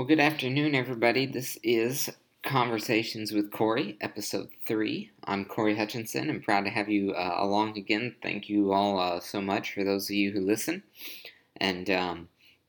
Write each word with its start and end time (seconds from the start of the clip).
Well, 0.00 0.06
good 0.06 0.18
afternoon, 0.18 0.74
everybody. 0.74 1.26
This 1.26 1.58
is 1.62 2.08
Conversations 2.42 3.32
with 3.32 3.50
Cory, 3.50 3.98
episode 4.00 4.48
three. 4.66 5.10
I'm 5.24 5.44
Cory 5.44 5.76
Hutchinson. 5.76 6.30
I'm 6.30 6.40
proud 6.40 6.64
to 6.64 6.70
have 6.70 6.88
you 6.88 7.12
uh, 7.12 7.34
along 7.36 7.76
again. 7.76 8.14
Thank 8.22 8.48
you 8.48 8.72
all 8.72 8.98
uh, 8.98 9.20
so 9.20 9.42
much 9.42 9.74
for 9.74 9.84
those 9.84 10.08
of 10.08 10.16
you 10.16 10.32
who 10.32 10.40
listen 10.40 10.84
and 11.58 11.90
um, 11.90 12.28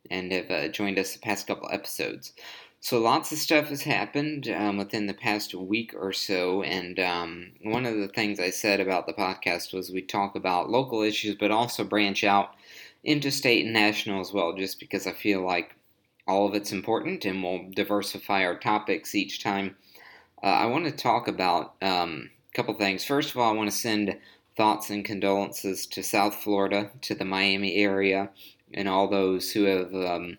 and 0.09 0.29
have 0.33 0.52
uh, 0.52 0.67
joined 0.67 0.99
us 0.99 1.13
the 1.13 1.20
past 1.20 1.47
couple 1.47 1.69
episodes. 1.71 2.33
So 2.81 2.99
lots 2.99 3.31
of 3.31 3.37
stuff 3.37 3.67
has 3.67 3.83
happened 3.83 4.49
um, 4.49 4.75
within 4.75 5.07
the 5.07 5.13
past 5.13 5.55
week 5.55 5.93
or 5.97 6.11
so, 6.11 6.63
and 6.63 6.99
um, 6.99 7.53
one 7.63 7.85
of 7.85 7.95
the 7.95 8.09
things 8.09 8.41
I 8.41 8.49
said 8.49 8.81
about 8.81 9.07
the 9.07 9.13
podcast 9.13 9.73
was 9.73 9.89
we 9.89 10.01
talk 10.01 10.35
about 10.35 10.69
local 10.69 11.01
issues, 11.01 11.37
but 11.39 11.49
also 11.49 11.85
branch 11.85 12.25
out 12.25 12.55
into 13.05 13.31
state 13.31 13.63
and 13.63 13.73
national 13.73 14.19
as 14.19 14.33
well, 14.33 14.51
just 14.53 14.81
because 14.81 15.07
I 15.07 15.13
feel 15.13 15.39
like 15.45 15.77
all 16.31 16.48
of 16.48 16.55
it's 16.55 16.71
important, 16.71 17.25
and 17.25 17.44
we'll 17.44 17.70
diversify 17.71 18.45
our 18.45 18.58
topics 18.58 19.13
each 19.13 19.44
time. 19.44 19.76
Uh, 20.41 20.48
I 20.48 20.66
want 20.66 20.85
to 20.85 20.91
talk 20.91 21.27
about 21.27 21.76
um, 21.81 22.30
a 22.49 22.55
couple 22.55 22.73
things. 22.73 23.03
First 23.03 23.31
of 23.31 23.38
all, 23.38 23.52
I 23.52 23.55
want 23.55 23.70
to 23.70 23.76
send 23.76 24.17
thoughts 24.55 24.89
and 24.89 25.03
condolences 25.03 25.86
to 25.88 26.02
South 26.02 26.36
Florida, 26.36 26.89
to 27.02 27.16
the 27.16 27.25
Miami 27.25 27.75
area, 27.75 28.30
and 28.73 28.88
all 28.88 29.09
those 29.09 29.52
who 29.52 29.63
have 29.63 29.94
um, 29.94 30.38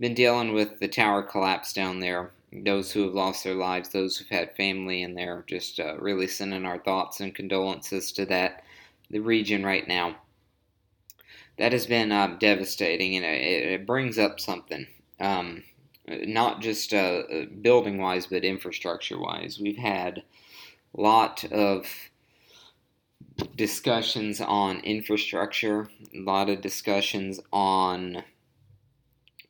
been 0.00 0.14
dealing 0.14 0.52
with 0.52 0.80
the 0.80 0.88
tower 0.88 1.22
collapse 1.22 1.72
down 1.72 2.00
there. 2.00 2.32
Those 2.52 2.90
who 2.90 3.04
have 3.04 3.14
lost 3.14 3.44
their 3.44 3.54
lives, 3.54 3.90
those 3.90 4.16
who've 4.16 4.28
had 4.28 4.56
family 4.56 5.02
in 5.02 5.14
there, 5.14 5.44
just 5.46 5.78
uh, 5.78 5.96
really 5.98 6.26
sending 6.26 6.66
our 6.66 6.78
thoughts 6.78 7.20
and 7.20 7.32
condolences 7.32 8.10
to 8.12 8.26
that 8.26 8.64
the 9.08 9.20
region 9.20 9.64
right 9.64 9.86
now. 9.86 10.16
That 11.58 11.72
has 11.72 11.86
been 11.86 12.10
uh, 12.10 12.36
devastating, 12.40 13.16
and 13.16 13.24
it, 13.24 13.72
it, 13.72 13.86
brings 13.86 14.18
up 14.18 14.40
something, 14.40 14.86
um, 15.20 15.62
not 16.08 16.60
just 16.60 16.92
uh, 16.92 17.22
building 17.60 17.98
wise, 17.98 18.26
but 18.26 18.44
infrastructure 18.44 19.18
wise. 19.18 19.58
We've 19.60 19.76
had 19.76 20.22
a 20.96 21.00
lot 21.00 21.44
of 21.52 21.86
discussions 23.56 24.40
on 24.40 24.80
infrastructure, 24.80 25.88
a 26.14 26.20
lot 26.20 26.48
of 26.48 26.60
discussions 26.60 27.40
on 27.52 28.24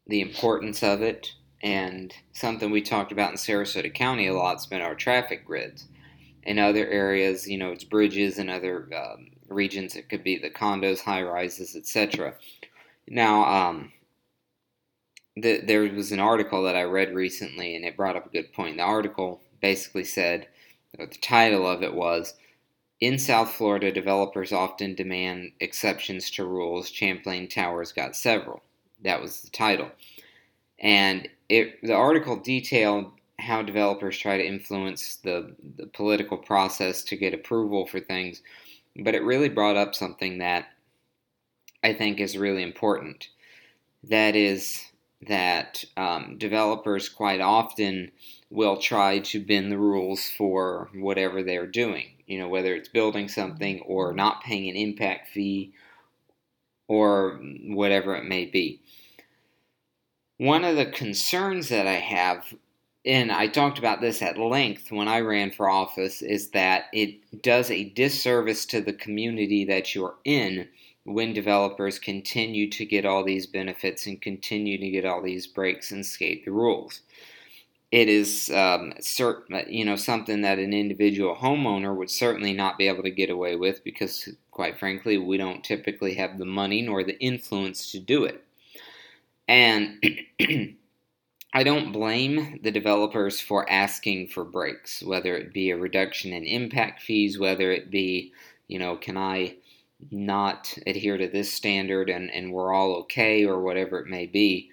the 0.06 0.20
importance 0.20 0.82
of 0.82 1.02
it, 1.02 1.32
and 1.62 2.14
something 2.32 2.70
we 2.70 2.82
talked 2.82 3.12
about 3.12 3.30
in 3.30 3.36
Sarasota 3.36 3.92
County 3.92 4.26
a 4.26 4.34
lot 4.34 4.56
has 4.56 4.66
been 4.66 4.82
our 4.82 4.94
traffic 4.94 5.44
grids. 5.44 5.86
In 6.42 6.58
other 6.58 6.88
areas, 6.88 7.46
you 7.46 7.58
know, 7.58 7.70
it's 7.70 7.84
bridges 7.84 8.38
and 8.38 8.50
other 8.50 8.88
um, 8.96 9.30
regions. 9.48 9.94
It 9.94 10.08
could 10.08 10.24
be 10.24 10.38
the 10.38 10.50
condos, 10.50 11.00
high 11.00 11.22
rises, 11.22 11.76
etc. 11.76 12.34
Now, 13.06 13.44
um, 13.44 13.92
the, 15.36 15.60
there 15.60 15.82
was 15.82 16.12
an 16.12 16.20
article 16.20 16.62
that 16.64 16.76
I 16.76 16.82
read 16.82 17.14
recently, 17.14 17.76
and 17.76 17.84
it 17.84 17.96
brought 17.96 18.16
up 18.16 18.26
a 18.26 18.30
good 18.30 18.52
point. 18.52 18.76
The 18.76 18.82
article 18.82 19.40
basically 19.60 20.04
said, 20.04 20.48
the 20.98 21.06
title 21.06 21.66
of 21.66 21.82
it 21.82 21.94
was, 21.94 22.34
in 23.00 23.18
South 23.18 23.52
Florida, 23.52 23.90
developers 23.90 24.52
often 24.52 24.94
demand 24.94 25.52
exceptions 25.60 26.30
to 26.32 26.44
rules. 26.44 26.90
Champlain 26.90 27.48
Towers 27.48 27.92
got 27.92 28.14
several. 28.14 28.62
That 29.02 29.22
was 29.22 29.40
the 29.40 29.50
title. 29.50 29.90
And 30.78 31.28
it, 31.48 31.80
the 31.82 31.94
article 31.94 32.36
detailed 32.36 33.12
how 33.38 33.62
developers 33.62 34.18
try 34.18 34.36
to 34.36 34.46
influence 34.46 35.16
the, 35.16 35.54
the 35.76 35.86
political 35.86 36.36
process 36.36 37.02
to 37.04 37.16
get 37.16 37.32
approval 37.32 37.86
for 37.86 38.00
things, 38.00 38.42
but 39.02 39.14
it 39.14 39.22
really 39.22 39.48
brought 39.48 39.76
up 39.76 39.94
something 39.94 40.38
that 40.38 40.66
I 41.82 41.94
think 41.94 42.20
is 42.20 42.36
really 42.36 42.62
important. 42.62 43.28
That 44.04 44.36
is 44.36 44.89
that 45.28 45.84
um, 45.96 46.36
developers 46.38 47.08
quite 47.08 47.40
often 47.40 48.10
will 48.48 48.78
try 48.78 49.18
to 49.18 49.44
bend 49.44 49.70
the 49.70 49.78
rules 49.78 50.28
for 50.36 50.88
whatever 50.94 51.42
they're 51.42 51.66
doing. 51.66 52.06
You 52.26 52.38
know, 52.38 52.48
whether 52.48 52.74
it's 52.74 52.88
building 52.88 53.28
something 53.28 53.80
or 53.80 54.12
not 54.12 54.42
paying 54.42 54.68
an 54.68 54.76
impact 54.76 55.28
fee 55.28 55.72
or 56.88 57.40
whatever 57.66 58.16
it 58.16 58.24
may 58.24 58.46
be. 58.46 58.80
One 60.38 60.64
of 60.64 60.76
the 60.76 60.86
concerns 60.86 61.68
that 61.68 61.86
I 61.86 61.94
have, 61.94 62.54
and 63.04 63.30
I 63.30 63.46
talked 63.46 63.78
about 63.78 64.00
this 64.00 64.22
at 64.22 64.38
length 64.38 64.90
when 64.90 65.06
I 65.06 65.20
ran 65.20 65.50
for 65.50 65.68
office, 65.68 66.22
is 66.22 66.50
that 66.50 66.86
it 66.92 67.42
does 67.42 67.70
a 67.70 67.90
disservice 67.90 68.64
to 68.66 68.80
the 68.80 68.92
community 68.92 69.64
that 69.66 69.94
you're 69.94 70.16
in 70.24 70.68
when 71.04 71.32
developers 71.32 71.98
continue 71.98 72.68
to 72.70 72.84
get 72.84 73.06
all 73.06 73.24
these 73.24 73.46
benefits 73.46 74.06
and 74.06 74.20
continue 74.20 74.78
to 74.78 74.90
get 74.90 75.04
all 75.04 75.22
these 75.22 75.46
breaks 75.46 75.90
and 75.90 76.04
skate 76.04 76.44
the 76.44 76.52
rules. 76.52 77.00
It 77.90 78.08
is, 78.08 78.50
um, 78.50 78.92
cert- 79.00 79.70
you 79.72 79.84
know, 79.84 79.96
something 79.96 80.42
that 80.42 80.60
an 80.60 80.72
individual 80.72 81.34
homeowner 81.34 81.96
would 81.96 82.10
certainly 82.10 82.52
not 82.52 82.78
be 82.78 82.86
able 82.86 83.02
to 83.02 83.10
get 83.10 83.30
away 83.30 83.56
with 83.56 83.82
because 83.82 84.28
quite 84.50 84.78
frankly, 84.78 85.16
we 85.16 85.38
don't 85.38 85.64
typically 85.64 86.14
have 86.14 86.38
the 86.38 86.44
money 86.44 86.82
nor 86.82 87.02
the 87.02 87.18
influence 87.18 87.90
to 87.92 87.98
do 87.98 88.24
it. 88.24 88.44
And 89.48 90.04
I 91.52 91.64
don't 91.64 91.92
blame 91.92 92.60
the 92.62 92.70
developers 92.70 93.40
for 93.40 93.68
asking 93.70 94.28
for 94.28 94.44
breaks, 94.44 95.02
whether 95.02 95.36
it 95.36 95.52
be 95.52 95.70
a 95.70 95.76
reduction 95.76 96.32
in 96.32 96.44
impact 96.44 97.02
fees, 97.02 97.38
whether 97.38 97.72
it 97.72 97.90
be, 97.90 98.32
you 98.68 98.78
know, 98.78 98.96
can 98.96 99.16
I 99.16 99.56
not 100.10 100.76
adhere 100.86 101.16
to 101.16 101.28
this 101.28 101.52
standard 101.52 102.10
and, 102.10 102.30
and 102.30 102.52
we're 102.52 102.72
all 102.72 102.96
okay 102.96 103.44
or 103.44 103.60
whatever 103.60 103.98
it 103.98 104.06
may 104.06 104.26
be. 104.26 104.70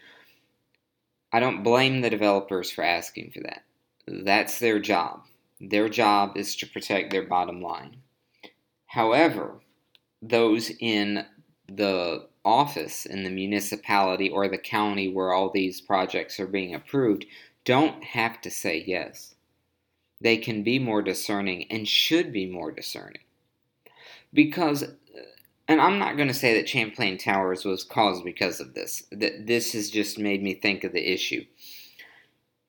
I 1.32 1.40
don't 1.40 1.64
blame 1.64 2.02
the 2.02 2.10
developers 2.10 2.72
for 2.72 2.84
asking 2.84 3.32
for 3.32 3.42
that. 3.42 3.64
That's 4.08 4.60
their 4.60 4.80
job. 4.80 5.24
Their 5.60 5.90
job 5.90 6.38
is 6.38 6.56
to 6.58 6.68
protect 6.68 7.12
their 7.12 7.26
bottom 7.26 7.62
line. 7.62 7.98
However, 8.86 9.60
those 10.22 10.72
in 10.80 11.26
the 11.68 12.28
office 12.48 13.06
in 13.06 13.24
the 13.24 13.30
municipality 13.30 14.30
or 14.30 14.48
the 14.48 14.58
county 14.58 15.10
where 15.10 15.34
all 15.34 15.50
these 15.50 15.82
projects 15.82 16.40
are 16.40 16.48
being 16.48 16.74
approved 16.74 17.26
don't 17.66 18.02
have 18.04 18.40
to 18.42 18.50
say 18.50 18.84
yes. 18.88 19.36
They 20.22 20.38
can 20.38 20.64
be 20.64 20.80
more 20.80 21.02
discerning 21.02 21.66
and 21.70 21.88
should 21.88 22.32
be 22.32 22.46
more 22.46 22.72
discerning. 22.72 23.22
Because, 24.34 24.86
and 25.68 25.82
I'm 25.82 26.00
not 26.00 26.16
going 26.16 26.30
to 26.30 26.34
say 26.34 26.54
that 26.54 26.70
Champlain 26.70 27.18
Towers 27.18 27.66
was 27.66 27.84
caused 27.84 28.24
because 28.24 28.60
of 28.60 28.74
this. 28.74 29.04
That 29.12 29.48
This 29.48 29.74
has 29.74 29.90
just 29.90 30.18
made 30.18 30.42
me 30.42 30.54
think 30.54 30.84
of 30.84 30.94
the 30.94 31.12
issue. 31.12 31.46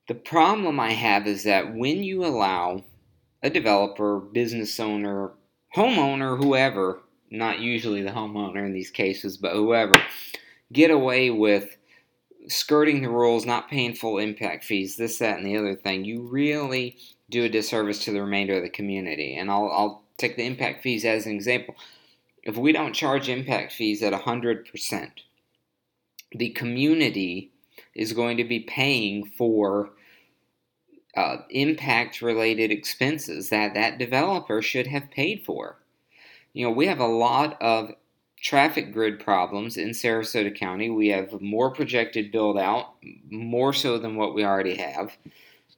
The 0.09 0.15
problem 0.15 0.81
I 0.81 0.93
have 0.93 1.27
is 1.27 1.45
that 1.45 1.75
when 1.75 2.03
you 2.03 2.25
allow 2.25 2.85
a 3.43 3.51
developer, 3.51 4.19
business 4.19 4.81
owner, 4.81 5.33
homeowner, 5.77 6.43
whoever, 6.43 7.03
not 7.31 7.61
usually 7.61 8.03
the 8.03 8.11
homeowner 8.11 8.65
in 8.65 8.73
these 8.73 8.91
cases, 8.91 9.37
but 9.37 9.53
whoever, 9.53 9.95
get 10.73 10.91
away 10.91 11.31
with 11.31 11.77
skirting 12.49 13.03
the 13.03 13.11
rules, 13.11 13.47
not 13.47 13.69
paying 13.69 13.95
full 13.95 14.19
impact 14.19 14.65
fees, 14.65 14.97
this, 14.97 15.19
that, 15.19 15.39
and 15.39 15.47
the 15.47 15.57
other 15.57 15.75
thing, 15.75 16.05
you 16.05 16.23
really 16.23 16.97
do 17.31 17.45
a 17.45 17.49
disservice 17.49 18.05
to 18.05 18.13
the 18.13 18.23
remainder 18.23 18.57
of 18.57 18.63
the 18.63 18.71
community. 18.71 19.37
And 19.37 19.51
I'll, 19.51 19.71
I'll 19.71 20.05
take 20.17 20.37
the 20.37 20.47
impact 20.47 20.83
fees 20.83 21.05
as 21.05 21.27
an 21.27 21.33
example. 21.33 21.77
If 22.43 22.57
we 22.57 22.73
don't 22.73 22.95
charge 22.95 23.29
impact 23.29 23.73
fees 23.73 24.03
at 24.03 24.13
100%, 24.13 25.11
the 26.33 26.51
community 26.51 27.51
is 27.95 28.13
going 28.13 28.37
to 28.37 28.45
be 28.45 28.61
paying 28.61 29.27
for 29.27 29.91
uh, 31.17 31.39
impact 31.51 32.23
related 32.23 32.71
expenses 32.71 33.51
that 33.51 33.75
that 33.75 33.99
developer 33.99 34.63
should 34.63 34.87
have 34.87 35.11
paid 35.11 35.45
for 35.45 35.79
you 36.59 36.65
know, 36.65 36.73
we 36.73 36.87
have 36.89 36.99
a 36.99 37.07
lot 37.07 37.57
of 37.63 37.93
traffic 38.41 38.93
grid 38.93 39.21
problems 39.21 39.77
in 39.77 39.91
Sarasota 39.91 40.53
County. 40.55 40.91
We 40.91 41.09
have 41.09 41.41
more 41.41 41.71
projected 41.71 42.33
build 42.33 42.59
out, 42.59 42.95
more 43.31 43.73
so 43.73 43.97
than 43.99 44.17
what 44.17 44.35
we 44.35 44.45
already 44.45 44.77
have. 44.77 45.17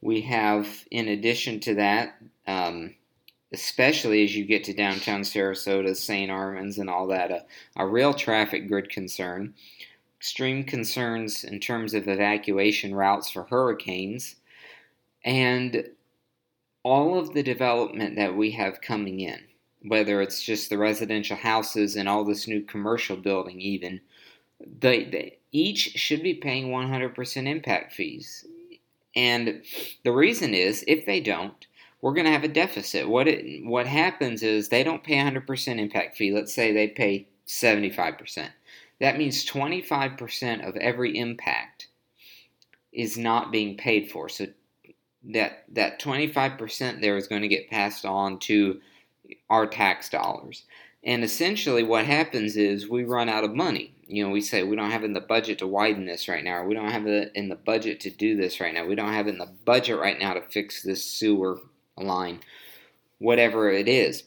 We 0.01 0.21
have, 0.21 0.67
in 0.89 1.07
addition 1.07 1.59
to 1.61 1.75
that, 1.75 2.15
um, 2.47 2.95
especially 3.53 4.23
as 4.23 4.35
you 4.35 4.45
get 4.45 4.63
to 4.65 4.73
downtown 4.73 5.21
Sarasota, 5.21 5.95
St. 5.95 6.31
Armands, 6.31 6.77
and 6.77 6.89
all 6.89 7.07
that, 7.07 7.31
a, 7.31 7.45
a 7.75 7.87
real 7.87 8.13
traffic 8.13 8.67
grid 8.67 8.89
concern. 8.89 9.53
Extreme 10.19 10.65
concerns 10.65 11.43
in 11.43 11.59
terms 11.59 11.93
of 11.93 12.07
evacuation 12.07 12.93
routes 12.93 13.29
for 13.29 13.43
hurricanes. 13.43 14.35
And 15.25 15.89
all 16.83 17.17
of 17.17 17.33
the 17.33 17.43
development 17.43 18.15
that 18.15 18.35
we 18.35 18.51
have 18.51 18.81
coming 18.81 19.19
in 19.19 19.39
whether 19.83 20.21
it's 20.21 20.43
just 20.43 20.69
the 20.69 20.77
residential 20.77 21.35
houses 21.35 21.95
and 21.95 22.07
all 22.07 22.23
this 22.23 22.47
new 22.47 22.61
commercial 22.61 23.17
building, 23.17 23.59
even, 23.59 24.01
they, 24.79 25.05
they 25.05 25.37
each 25.51 25.93
should 25.95 26.21
be 26.21 26.35
paying 26.35 26.67
100% 26.67 27.47
impact 27.47 27.93
fees. 27.93 28.45
And 29.15 29.63
the 30.03 30.11
reason 30.11 30.53
is, 30.53 30.85
if 30.87 31.05
they 31.05 31.19
don't, 31.19 31.65
we're 32.01 32.13
going 32.13 32.25
to 32.25 32.31
have 32.31 32.43
a 32.43 32.47
deficit. 32.47 33.07
What 33.07 33.27
it, 33.27 33.65
what 33.65 33.87
happens 33.87 34.43
is 34.43 34.69
they 34.69 34.83
don't 34.83 35.03
pay 35.03 35.15
100% 35.15 35.79
impact 35.79 36.17
fee. 36.17 36.31
Let's 36.31 36.53
say 36.53 36.71
they 36.71 36.87
pay 36.87 37.27
75%. 37.47 38.49
That 38.99 39.17
means 39.17 39.45
25% 39.45 40.67
of 40.67 40.75
every 40.77 41.17
impact 41.17 41.87
is 42.91 43.17
not 43.17 43.51
being 43.51 43.77
paid 43.77 44.11
for. 44.11 44.29
So 44.29 44.47
that 45.33 45.65
that 45.71 46.01
25% 46.01 47.01
there 47.01 47.17
is 47.17 47.27
going 47.27 47.43
to 47.43 47.47
get 47.47 47.69
passed 47.69 48.05
on 48.05 48.39
to 48.39 48.79
our 49.49 49.67
tax 49.67 50.09
dollars. 50.09 50.63
And 51.03 51.23
essentially 51.23 51.83
what 51.83 52.05
happens 52.05 52.57
is 52.57 52.89
we 52.89 53.03
run 53.03 53.29
out 53.29 53.43
of 53.43 53.55
money. 53.55 53.95
You 54.07 54.23
know, 54.23 54.29
we 54.29 54.41
say 54.41 54.63
we 54.63 54.75
don't 54.75 54.91
have 54.91 55.03
in 55.03 55.13
the 55.13 55.21
budget 55.21 55.59
to 55.59 55.67
widen 55.67 56.05
this 56.05 56.27
right 56.27 56.43
now, 56.43 56.57
or 56.57 56.67
we 56.67 56.73
don't 56.73 56.91
have 56.91 57.07
it 57.07 57.31
in 57.33 57.49
the 57.49 57.55
budget 57.55 58.01
to 58.01 58.09
do 58.09 58.35
this 58.35 58.59
right 58.59 58.73
now. 58.73 58.85
We 58.85 58.95
don't 58.95 59.13
have 59.13 59.27
in 59.27 59.37
the 59.37 59.51
budget 59.65 59.99
right 59.99 60.19
now 60.19 60.33
to 60.33 60.41
fix 60.41 60.83
this 60.83 61.05
sewer 61.05 61.61
line. 62.01 62.39
Whatever 63.19 63.69
it 63.69 63.87
is 63.87 64.23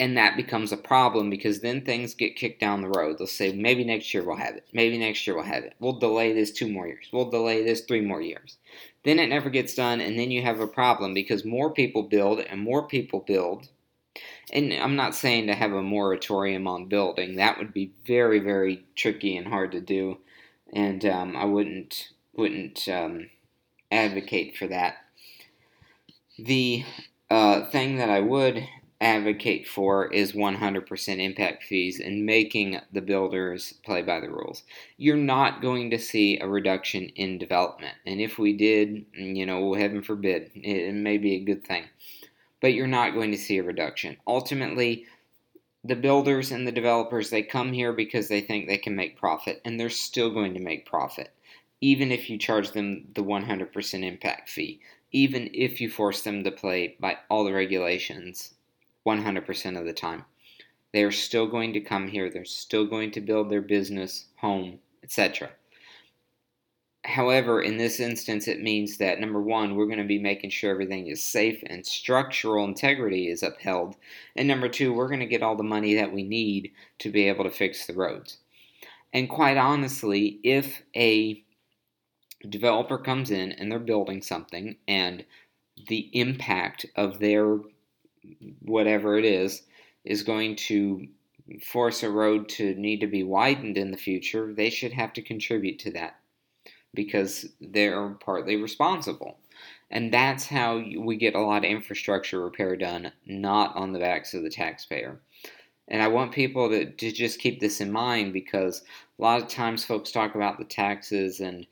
and 0.00 0.16
that 0.16 0.36
becomes 0.36 0.72
a 0.72 0.76
problem 0.76 1.30
because 1.30 1.60
then 1.60 1.80
things 1.80 2.14
get 2.14 2.36
kicked 2.36 2.60
down 2.60 2.82
the 2.82 2.88
road. 2.88 3.16
They'll 3.16 3.26
say 3.26 3.52
maybe 3.52 3.84
next 3.84 4.12
year 4.12 4.24
we'll 4.24 4.36
have 4.36 4.56
it. 4.56 4.66
Maybe 4.72 4.98
next 4.98 5.26
year 5.26 5.36
we'll 5.36 5.44
have 5.44 5.64
it. 5.64 5.74
We'll 5.78 5.98
delay 5.98 6.32
this 6.32 6.50
two 6.50 6.68
more 6.68 6.86
years. 6.86 7.08
We'll 7.12 7.30
delay 7.30 7.62
this 7.62 7.82
three 7.82 8.00
more 8.00 8.20
years. 8.20 8.56
Then 9.04 9.18
it 9.18 9.28
never 9.28 9.50
gets 9.50 9.74
done, 9.74 10.00
and 10.00 10.18
then 10.18 10.30
you 10.30 10.42
have 10.42 10.60
a 10.60 10.66
problem 10.66 11.14
because 11.14 11.44
more 11.44 11.72
people 11.72 12.02
build 12.02 12.40
and 12.40 12.60
more 12.60 12.88
people 12.88 13.20
build. 13.20 13.68
And 14.52 14.72
I'm 14.72 14.96
not 14.96 15.14
saying 15.14 15.46
to 15.46 15.54
have 15.54 15.72
a 15.72 15.82
moratorium 15.82 16.66
on 16.66 16.86
building. 16.86 17.36
That 17.36 17.58
would 17.58 17.72
be 17.72 17.92
very, 18.06 18.40
very 18.40 18.84
tricky 18.96 19.36
and 19.36 19.46
hard 19.46 19.72
to 19.72 19.80
do, 19.80 20.18
and 20.72 21.04
um, 21.04 21.36
I 21.36 21.44
wouldn't 21.44 22.10
wouldn't 22.34 22.88
um, 22.88 23.30
advocate 23.92 24.56
for 24.56 24.66
that. 24.68 24.96
The 26.38 26.84
uh, 27.30 27.66
thing 27.66 27.96
that 27.96 28.10
I 28.10 28.20
would 28.20 28.66
advocate 29.00 29.68
for 29.68 30.12
is 30.12 30.32
100% 30.32 31.18
impact 31.18 31.64
fees 31.64 32.00
and 32.00 32.24
making 32.24 32.80
the 32.92 33.02
builders 33.02 33.74
play 33.84 34.02
by 34.02 34.18
the 34.18 34.30
rules. 34.30 34.64
You're 34.96 35.16
not 35.16 35.62
going 35.62 35.90
to 35.90 35.98
see 35.98 36.38
a 36.38 36.48
reduction 36.48 37.10
in 37.10 37.38
development. 37.38 37.94
And 38.06 38.20
if 38.20 38.38
we 38.38 38.52
did, 38.56 39.04
you 39.12 39.46
know, 39.46 39.74
heaven 39.74 40.02
forbid, 40.02 40.50
it 40.54 40.94
may 40.94 41.18
be 41.18 41.34
a 41.34 41.44
good 41.44 41.64
thing. 41.64 41.84
But 42.60 42.72
you're 42.72 42.86
not 42.86 43.14
going 43.14 43.30
to 43.32 43.38
see 43.38 43.58
a 43.58 43.62
reduction. 43.62 44.16
Ultimately, 44.26 45.06
the 45.84 45.96
builders 45.96 46.50
and 46.50 46.66
the 46.66 46.72
developers, 46.72 47.28
they 47.28 47.42
come 47.42 47.72
here 47.72 47.92
because 47.92 48.28
they 48.28 48.40
think 48.40 48.66
they 48.66 48.78
can 48.78 48.96
make 48.96 49.18
profit, 49.18 49.60
and 49.64 49.78
they're 49.78 49.90
still 49.90 50.30
going 50.30 50.54
to 50.54 50.60
make 50.60 50.86
profit, 50.86 51.30
even 51.82 52.10
if 52.10 52.30
you 52.30 52.38
charge 52.38 52.72
them 52.72 53.08
the 53.14 53.22
100% 53.22 54.02
impact 54.02 54.48
fee, 54.48 54.80
even 55.14 55.48
if 55.54 55.80
you 55.80 55.88
force 55.88 56.22
them 56.22 56.42
to 56.42 56.50
play 56.50 56.96
by 56.98 57.16
all 57.30 57.44
the 57.44 57.52
regulations 57.52 58.54
100% 59.06 59.78
of 59.78 59.86
the 59.86 59.92
time. 59.92 60.24
They 60.92 61.04
are 61.04 61.12
still 61.12 61.46
going 61.46 61.72
to 61.74 61.80
come 61.80 62.08
here, 62.08 62.28
they're 62.28 62.44
still 62.44 62.84
going 62.84 63.12
to 63.12 63.20
build 63.20 63.48
their 63.48 63.62
business, 63.62 64.26
home, 64.36 64.80
etc. 65.04 65.50
However, 67.04 67.62
in 67.62 67.76
this 67.76 68.00
instance, 68.00 68.48
it 68.48 68.60
means 68.60 68.96
that 68.96 69.20
number 69.20 69.40
one, 69.40 69.76
we're 69.76 69.86
going 69.86 69.98
to 69.98 70.04
be 70.04 70.18
making 70.18 70.50
sure 70.50 70.72
everything 70.72 71.06
is 71.06 71.22
safe 71.22 71.62
and 71.66 71.86
structural 71.86 72.64
integrity 72.64 73.28
is 73.28 73.42
upheld. 73.42 73.96
And 74.34 74.48
number 74.48 74.68
two, 74.68 74.92
we're 74.92 75.08
going 75.08 75.20
to 75.20 75.26
get 75.26 75.42
all 75.42 75.54
the 75.54 75.62
money 75.62 75.94
that 75.94 76.12
we 76.12 76.24
need 76.24 76.72
to 77.00 77.10
be 77.10 77.28
able 77.28 77.44
to 77.44 77.50
fix 77.50 77.86
the 77.86 77.94
roads. 77.94 78.38
And 79.12 79.28
quite 79.28 79.58
honestly, 79.58 80.40
if 80.42 80.82
a 80.96 81.43
developer 82.48 82.98
comes 82.98 83.30
in 83.30 83.52
and 83.52 83.70
they're 83.70 83.78
building 83.78 84.22
something 84.22 84.76
and 84.86 85.24
the 85.88 86.10
impact 86.12 86.86
of 86.96 87.18
their 87.18 87.58
whatever 88.60 89.18
it 89.18 89.24
is, 89.24 89.62
is 90.04 90.22
going 90.22 90.56
to 90.56 91.06
force 91.62 92.02
a 92.02 92.10
road 92.10 92.48
to 92.48 92.74
need 92.74 93.00
to 93.00 93.06
be 93.06 93.22
widened 93.22 93.76
in 93.76 93.90
the 93.90 93.96
future, 93.96 94.52
they 94.54 94.70
should 94.70 94.92
have 94.92 95.12
to 95.12 95.22
contribute 95.22 95.78
to 95.78 95.90
that 95.92 96.16
because 96.94 97.46
they're 97.60 98.10
partly 98.10 98.56
responsible. 98.56 99.38
And 99.90 100.12
that's 100.12 100.46
how 100.46 100.82
we 100.98 101.16
get 101.16 101.34
a 101.34 101.40
lot 101.40 101.64
of 101.64 101.70
infrastructure 101.70 102.42
repair 102.42 102.76
done, 102.76 103.12
not 103.26 103.76
on 103.76 103.92
the 103.92 103.98
backs 103.98 104.32
of 104.34 104.42
the 104.42 104.50
taxpayer. 104.50 105.20
And 105.88 106.02
I 106.02 106.08
want 106.08 106.32
people 106.32 106.70
to, 106.70 106.90
to 106.90 107.12
just 107.12 107.40
keep 107.40 107.60
this 107.60 107.80
in 107.80 107.92
mind 107.92 108.32
because 108.32 108.82
a 109.18 109.22
lot 109.22 109.42
of 109.42 109.48
times 109.48 109.84
folks 109.84 110.10
talk 110.10 110.34
about 110.34 110.58
the 110.58 110.64
taxes 110.64 111.40
and 111.40 111.66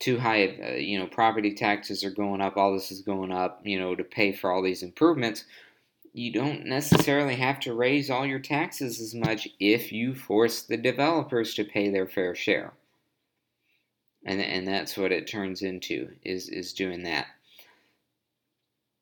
too 0.00 0.18
high, 0.18 0.58
uh, 0.64 0.72
you 0.72 0.98
know, 0.98 1.06
property 1.06 1.54
taxes 1.54 2.02
are 2.02 2.10
going 2.10 2.40
up, 2.40 2.56
all 2.56 2.72
this 2.72 2.90
is 2.90 3.02
going 3.02 3.30
up, 3.30 3.60
you 3.64 3.78
know, 3.78 3.94
to 3.94 4.02
pay 4.02 4.32
for 4.32 4.50
all 4.50 4.62
these 4.62 4.82
improvements 4.82 5.44
you 6.12 6.32
don't 6.32 6.66
necessarily 6.66 7.36
have 7.36 7.60
to 7.60 7.74
raise 7.74 8.10
all 8.10 8.26
your 8.26 8.40
taxes 8.40 9.00
as 9.00 9.14
much 9.14 9.48
if 9.60 9.92
you 9.92 10.14
force 10.14 10.62
the 10.62 10.76
developers 10.76 11.54
to 11.54 11.64
pay 11.64 11.88
their 11.88 12.06
fair 12.06 12.34
share. 12.34 12.72
And, 14.24 14.40
and 14.40 14.66
that's 14.66 14.96
what 14.96 15.12
it 15.12 15.26
turns 15.26 15.62
into 15.62 16.10
is, 16.24 16.48
is 16.48 16.72
doing 16.72 17.04
that. 17.04 17.26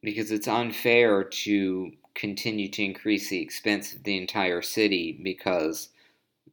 Because 0.03 0.31
it's 0.31 0.47
unfair 0.47 1.25
to 1.25 1.91
continue 2.15 2.69
to 2.69 2.85
increase 2.85 3.29
the 3.29 3.41
expense 3.41 3.95
of 3.95 4.05
the 4.05 4.17
entire 4.17 4.63
city 4.63 5.19
because 5.23 5.89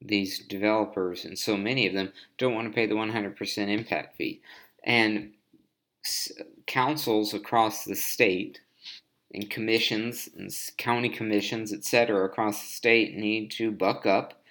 these 0.01 0.39
developers, 0.39 1.25
and 1.25 1.37
so 1.37 1.57
many 1.57 1.87
of 1.87 1.93
them, 1.93 2.11
don't 2.37 2.53
want 2.53 2.67
to 2.67 2.73
pay 2.73 2.85
the 2.85 2.95
100% 2.95 3.67
impact 3.69 4.17
fee. 4.17 4.41
And 4.83 5.31
councils 6.67 7.33
across 7.33 7.85
the 7.85 7.95
state 7.95 8.61
and 9.33 9.49
commissions 9.49 10.29
and 10.37 10.51
county 10.77 11.09
commissions, 11.09 11.73
etc., 11.73 12.25
across 12.25 12.61
the 12.61 12.71
state 12.71 13.15
need 13.15 13.51
to 13.51 13.71
buck 13.71 14.05
up, 14.05 14.41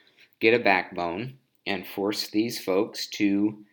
get 0.40 0.54
a 0.54 0.62
backbone, 0.62 1.38
and 1.66 1.86
force 1.86 2.28
these 2.28 2.62
folks 2.62 3.06
to 3.06 3.64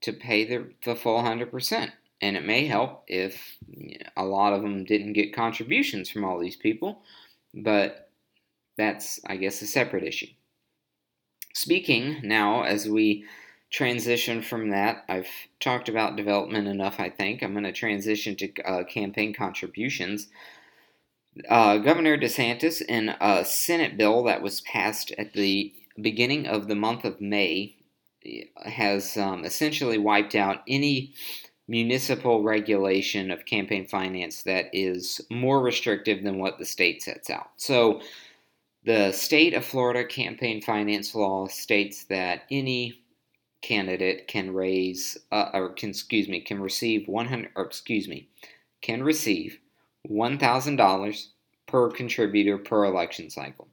to 0.00 0.12
pay 0.12 0.44
the, 0.44 0.70
the 0.84 0.94
full 0.94 1.22
100%. 1.22 1.90
And 2.20 2.36
it 2.36 2.44
may 2.44 2.66
help 2.66 3.04
if 3.06 3.56
a 4.18 4.24
lot 4.24 4.52
of 4.52 4.60
them 4.60 4.84
didn't 4.84 5.14
get 5.14 5.34
contributions 5.34 6.10
from 6.10 6.24
all 6.24 6.38
these 6.38 6.56
people, 6.56 7.00
but 7.54 8.03
that's, 8.76 9.20
I 9.26 9.36
guess, 9.36 9.62
a 9.62 9.66
separate 9.66 10.04
issue. 10.04 10.28
Speaking 11.52 12.20
now, 12.22 12.62
as 12.62 12.88
we 12.88 13.24
transition 13.74 14.40
from 14.40 14.70
that. 14.70 15.04
I've 15.08 15.28
talked 15.58 15.88
about 15.88 16.14
development 16.14 16.68
enough, 16.68 17.00
I 17.00 17.10
think. 17.10 17.42
I'm 17.42 17.54
going 17.54 17.64
to 17.64 17.72
transition 17.72 18.36
to 18.36 18.62
uh, 18.62 18.84
campaign 18.84 19.34
contributions. 19.34 20.28
Uh, 21.48 21.78
Governor 21.78 22.16
DeSantis, 22.16 22.80
in 22.82 23.16
a 23.20 23.44
Senate 23.44 23.96
bill 23.98 24.22
that 24.24 24.42
was 24.42 24.60
passed 24.60 25.10
at 25.18 25.32
the 25.32 25.74
beginning 26.00 26.46
of 26.46 26.68
the 26.68 26.76
month 26.76 27.04
of 27.04 27.20
May, 27.20 27.74
has 28.64 29.16
um, 29.16 29.44
essentially 29.44 29.98
wiped 29.98 30.36
out 30.36 30.62
any 30.68 31.12
municipal 31.66 32.44
regulation 32.44 33.32
of 33.32 33.44
campaign 33.44 33.88
finance 33.88 34.44
that 34.44 34.66
is 34.72 35.20
more 35.32 35.60
restrictive 35.60 36.22
than 36.22 36.38
what 36.38 36.58
the 36.58 36.64
state 36.64 37.02
sets 37.02 37.28
out. 37.28 37.50
So, 37.56 38.02
the 38.84 39.12
state 39.12 39.54
of 39.54 39.64
Florida 39.64 40.04
campaign 40.04 40.60
finance 40.60 41.14
law 41.14 41.46
states 41.46 42.04
that 42.04 42.42
any 42.50 43.00
candidate 43.62 44.28
can 44.28 44.52
raise 44.52 45.16
uh, 45.32 45.50
or 45.54 45.70
can 45.70 45.90
excuse 45.90 46.28
me 46.28 46.40
can 46.40 46.60
receive 46.60 47.08
100 47.08 47.50
or 47.56 47.64
excuse 47.64 48.06
me 48.06 48.28
can 48.82 49.02
receive 49.02 49.58
$1000 50.10 51.26
per 51.66 51.90
contributor 51.90 52.58
per 52.58 52.84
election 52.84 53.30
cycle. 53.30 53.68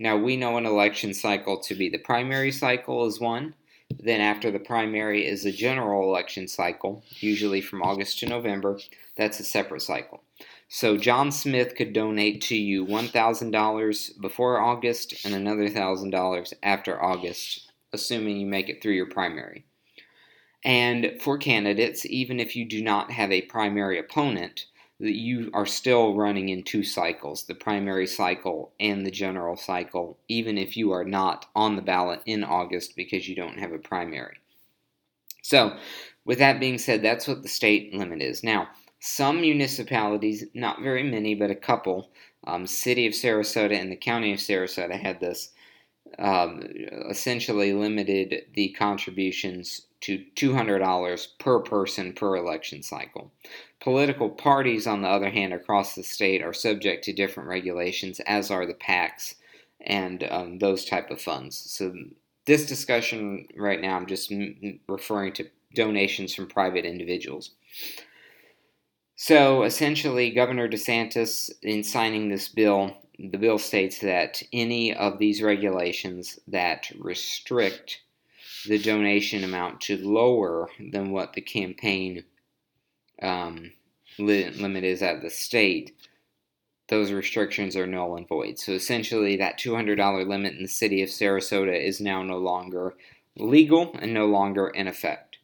Now 0.00 0.16
we 0.16 0.36
know 0.36 0.56
an 0.56 0.66
election 0.66 1.14
cycle 1.14 1.60
to 1.60 1.76
be 1.76 1.88
the 1.88 1.98
primary 1.98 2.50
cycle 2.50 3.06
is 3.06 3.20
one 3.20 3.54
then 4.00 4.20
after 4.20 4.50
the 4.50 4.58
primary 4.58 5.26
is 5.26 5.44
a 5.44 5.52
general 5.52 6.08
election 6.08 6.48
cycle 6.48 7.04
usually 7.20 7.60
from 7.60 7.82
august 7.82 8.18
to 8.18 8.26
november 8.26 8.78
that's 9.16 9.40
a 9.40 9.44
separate 9.44 9.82
cycle 9.82 10.22
so 10.68 10.96
John 10.96 11.30
Smith 11.30 11.74
could 11.76 11.92
donate 11.92 12.40
to 12.42 12.56
you 12.56 12.84
$1,000 12.84 14.20
before 14.20 14.60
August 14.60 15.24
and 15.24 15.34
another 15.34 15.68
$1,000 15.68 16.52
after 16.62 17.02
August 17.02 17.66
assuming 17.92 18.36
you 18.36 18.46
make 18.46 18.68
it 18.68 18.82
through 18.82 18.92
your 18.92 19.08
primary. 19.08 19.64
And 20.64 21.20
for 21.20 21.38
candidates, 21.38 22.04
even 22.06 22.40
if 22.40 22.56
you 22.56 22.64
do 22.64 22.82
not 22.82 23.12
have 23.12 23.30
a 23.30 23.42
primary 23.42 23.98
opponent, 23.98 24.66
that 24.98 25.14
you 25.14 25.50
are 25.52 25.66
still 25.66 26.14
running 26.14 26.48
in 26.48 26.62
two 26.62 26.82
cycles 26.82 27.44
the 27.44 27.54
primary 27.54 28.06
cycle 28.06 28.72
and 28.80 29.04
the 29.04 29.10
general 29.10 29.56
cycle, 29.56 30.18
even 30.28 30.56
if 30.56 30.76
you 30.76 30.90
are 30.92 31.04
not 31.04 31.46
on 31.54 31.76
the 31.76 31.82
ballot 31.82 32.20
in 32.24 32.42
August 32.42 32.96
because 32.96 33.28
you 33.28 33.36
don't 33.36 33.58
have 33.58 33.72
a 33.72 33.78
primary. 33.78 34.38
So, 35.42 35.76
with 36.24 36.38
that 36.38 36.58
being 36.58 36.78
said, 36.78 37.02
that's 37.02 37.28
what 37.28 37.42
the 37.42 37.48
state 37.48 37.94
limit 37.94 38.20
is. 38.20 38.42
Now, 38.42 38.68
some 39.00 39.40
municipalities, 39.40 40.44
not 40.54 40.82
very 40.82 41.02
many, 41.02 41.34
but 41.34 41.50
a 41.50 41.54
couple, 41.54 42.10
um, 42.46 42.66
City 42.66 43.06
of 43.06 43.12
Sarasota 43.12 43.78
and 43.78 43.90
the 43.90 43.96
County 43.96 44.32
of 44.32 44.38
Sarasota 44.38 44.98
had 44.98 45.20
this 45.20 45.50
um, 46.18 46.62
essentially 47.10 47.72
limited 47.72 48.46
the 48.54 48.70
contributions 48.70 49.82
to 50.00 50.24
$200 50.36 51.26
per 51.38 51.60
person 51.60 52.12
per 52.12 52.36
election 52.36 52.82
cycle. 52.82 53.32
Political 53.80 54.30
parties, 54.30 54.86
on 54.86 55.02
the 55.02 55.08
other 55.08 55.30
hand, 55.30 55.52
across 55.52 55.94
the 55.94 56.02
state 56.02 56.42
are 56.42 56.52
subject 56.52 57.04
to 57.04 57.12
different 57.12 57.48
regulations, 57.48 58.20
as 58.20 58.50
are 58.50 58.66
the 58.66 58.74
PACs 58.74 59.34
and 59.80 60.26
um, 60.30 60.58
those 60.58 60.84
type 60.84 61.10
of 61.10 61.20
funds. 61.20 61.56
So 61.56 61.92
this 62.46 62.66
discussion 62.66 63.46
right 63.56 63.80
now, 63.80 63.96
I'm 63.96 64.06
just 64.06 64.32
referring 64.88 65.32
to 65.34 65.48
donations 65.74 66.34
from 66.34 66.46
private 66.46 66.84
individuals. 66.84 67.50
So 69.16 69.62
essentially, 69.62 70.30
Governor 70.30 70.68
DeSantis, 70.68 71.50
in 71.62 71.82
signing 71.82 72.28
this 72.28 72.48
bill, 72.48 72.98
the 73.18 73.38
bill 73.38 73.58
states 73.58 74.00
that 74.00 74.42
any 74.52 74.94
of 74.94 75.18
these 75.18 75.40
regulations 75.40 76.38
that 76.46 76.92
restrict 76.98 78.02
the 78.66 78.78
donation 78.78 79.42
amount 79.42 79.80
to 79.80 79.96
lower 79.96 80.68
than 80.92 81.12
what 81.12 81.32
the 81.32 81.40
campaign 81.40 82.24
um, 83.22 83.72
limit 84.18 84.84
is 84.84 85.00
at 85.00 85.22
the 85.22 85.30
state, 85.30 85.96
those 86.88 87.10
restrictions 87.10 87.74
are 87.74 87.86
null 87.86 88.16
and 88.16 88.28
void. 88.28 88.58
So 88.58 88.72
essentially, 88.72 89.36
that 89.36 89.58
$200 89.58 90.28
limit 90.28 90.54
in 90.54 90.62
the 90.62 90.68
city 90.68 91.02
of 91.02 91.08
Sarasota 91.08 91.74
is 91.74 92.02
now 92.02 92.22
no 92.22 92.36
longer 92.36 92.94
legal 93.34 93.96
and 93.98 94.12
no 94.12 94.26
longer 94.26 94.68
in 94.68 94.86
effect. 94.86 95.38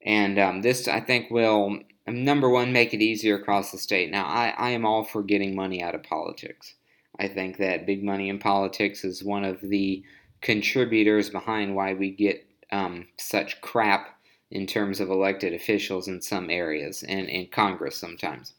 And 0.00 0.38
um, 0.38 0.62
this, 0.62 0.88
I 0.88 1.00
think, 1.00 1.30
will 1.30 1.80
number 2.10 2.48
one, 2.48 2.72
make 2.72 2.94
it 2.94 3.02
easier 3.02 3.36
across 3.36 3.72
the 3.72 3.78
state. 3.78 4.10
Now, 4.10 4.26
I, 4.26 4.54
I 4.56 4.70
am 4.70 4.84
all 4.84 5.04
for 5.04 5.22
getting 5.22 5.54
money 5.54 5.82
out 5.82 5.94
of 5.94 6.02
politics. 6.02 6.74
I 7.18 7.28
think 7.28 7.58
that 7.58 7.86
big 7.86 8.04
money 8.04 8.28
in 8.28 8.38
politics 8.38 9.04
is 9.04 9.24
one 9.24 9.44
of 9.44 9.60
the 9.60 10.04
contributors 10.40 11.30
behind 11.30 11.74
why 11.74 11.94
we 11.94 12.10
get 12.10 12.46
um, 12.70 13.06
such 13.16 13.60
crap 13.60 14.18
in 14.50 14.66
terms 14.66 15.00
of 15.00 15.10
elected 15.10 15.52
officials 15.52 16.08
in 16.08 16.22
some 16.22 16.48
areas 16.50 17.02
and 17.02 17.28
in 17.28 17.48
Congress 17.48 17.96
sometimes 17.96 18.54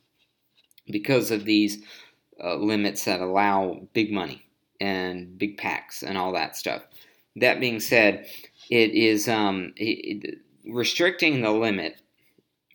because 0.87 1.31
of 1.31 1.45
these 1.45 1.83
uh, 2.43 2.55
limits 2.55 3.05
that 3.05 3.21
allow 3.21 3.79
big 3.93 4.11
money 4.11 4.43
and 4.79 5.37
big 5.37 5.57
PACs 5.57 6.03
and 6.03 6.17
all 6.17 6.31
that 6.33 6.55
stuff. 6.55 6.83
That 7.35 7.59
being 7.59 7.79
said, 7.79 8.27
it 8.69 8.91
is 8.91 9.27
um, 9.27 9.73
it, 9.75 10.39
restricting 10.65 11.41
the 11.41 11.51
limit 11.51 12.01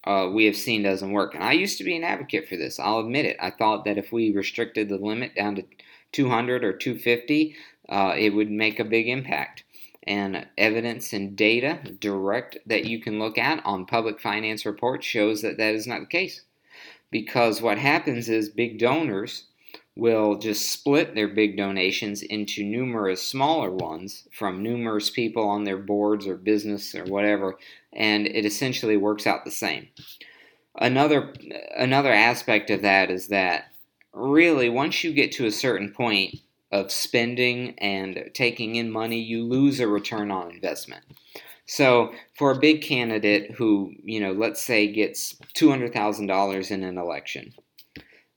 uh, 0.06 0.28
we 0.32 0.44
have 0.44 0.56
seen 0.56 0.82
doesn't 0.82 1.12
work. 1.12 1.34
And 1.34 1.42
I 1.42 1.52
used 1.52 1.78
to 1.78 1.84
be 1.84 1.96
an 1.96 2.04
advocate 2.04 2.48
for 2.48 2.56
this. 2.56 2.78
I'll 2.78 3.00
admit 3.00 3.24
it. 3.24 3.36
I 3.40 3.50
thought 3.50 3.84
that 3.84 3.98
if 3.98 4.12
we 4.12 4.32
restricted 4.32 4.88
the 4.88 4.98
limit 4.98 5.34
down 5.34 5.56
to 5.56 5.64
200 6.12 6.64
or 6.64 6.72
250, 6.72 7.56
uh, 7.88 8.14
it 8.16 8.30
would 8.30 8.50
make 8.50 8.78
a 8.78 8.84
big 8.84 9.08
impact. 9.08 9.64
And 10.06 10.46
evidence 10.58 11.14
and 11.14 11.34
data 11.34 11.80
direct 11.98 12.58
that 12.66 12.84
you 12.84 13.00
can 13.00 13.18
look 13.18 13.38
at 13.38 13.64
on 13.64 13.86
public 13.86 14.20
finance 14.20 14.66
reports 14.66 15.06
shows 15.06 15.40
that 15.40 15.56
that 15.56 15.74
is 15.74 15.86
not 15.86 16.00
the 16.00 16.06
case. 16.06 16.42
Because 17.10 17.62
what 17.62 17.78
happens 17.78 18.28
is 18.28 18.50
big 18.50 18.78
donors 18.78 19.44
will 19.96 20.36
just 20.36 20.70
split 20.70 21.14
their 21.14 21.28
big 21.28 21.56
donations 21.56 22.22
into 22.22 22.64
numerous 22.64 23.22
smaller 23.22 23.70
ones 23.70 24.26
from 24.32 24.62
numerous 24.62 25.08
people 25.08 25.48
on 25.48 25.64
their 25.64 25.78
boards 25.78 26.26
or 26.26 26.36
business 26.36 26.94
or 26.94 27.04
whatever, 27.04 27.56
and 27.92 28.26
it 28.26 28.44
essentially 28.44 28.96
works 28.96 29.26
out 29.26 29.44
the 29.44 29.50
same. 29.50 29.88
Another 30.76 31.32
another 31.76 32.12
aspect 32.12 32.70
of 32.70 32.82
that 32.82 33.10
is 33.10 33.28
that 33.28 33.66
really 34.12 34.68
once 34.68 35.04
you 35.04 35.12
get 35.12 35.30
to 35.32 35.46
a 35.46 35.52
certain 35.52 35.92
point 35.92 36.40
of 36.72 36.90
spending 36.90 37.78
and 37.78 38.30
taking 38.34 38.74
in 38.74 38.90
money, 38.90 39.20
you 39.20 39.44
lose 39.44 39.78
a 39.78 39.86
return 39.86 40.32
on 40.32 40.50
investment. 40.50 41.04
So, 41.66 42.12
for 42.36 42.50
a 42.50 42.58
big 42.58 42.82
candidate 42.82 43.52
who, 43.52 43.94
you 44.02 44.20
know, 44.20 44.32
let's 44.32 44.60
say 44.60 44.92
gets 44.92 45.34
$200,000 45.54 46.70
in 46.70 46.82
an 46.82 46.98
election, 46.98 47.54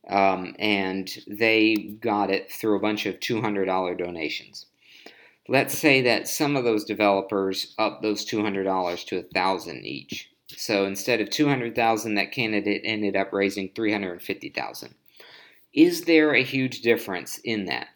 um, 0.10 0.56
and 0.60 1.24
they 1.28 1.76
got 2.00 2.30
it 2.30 2.52
through 2.52 2.78
a 2.78 2.82
bunch 2.82 3.06
of 3.06 3.20
$200 3.20 3.98
donations. 3.98 4.66
Let's 5.50 5.78
say 5.78 6.02
that 6.02 6.28
some 6.28 6.56
of 6.56 6.64
those 6.64 6.84
developers 6.84 7.74
up 7.78 8.02
those 8.02 8.26
$200 8.26 9.06
to 9.08 9.16
1000 9.18 9.86
each. 9.86 10.30
So 10.50 10.86
instead 10.86 11.22
of 11.22 11.30
200,000 11.30 12.16
that 12.16 12.32
candidate 12.32 12.82
ended 12.84 13.16
up 13.16 13.34
raising 13.34 13.72
350,000. 13.74 14.96
Is 15.74 16.02
there 16.04 16.34
a 16.34 16.44
huge 16.44 16.82
difference 16.82 17.40
in 17.44 17.66
that? 17.66 17.88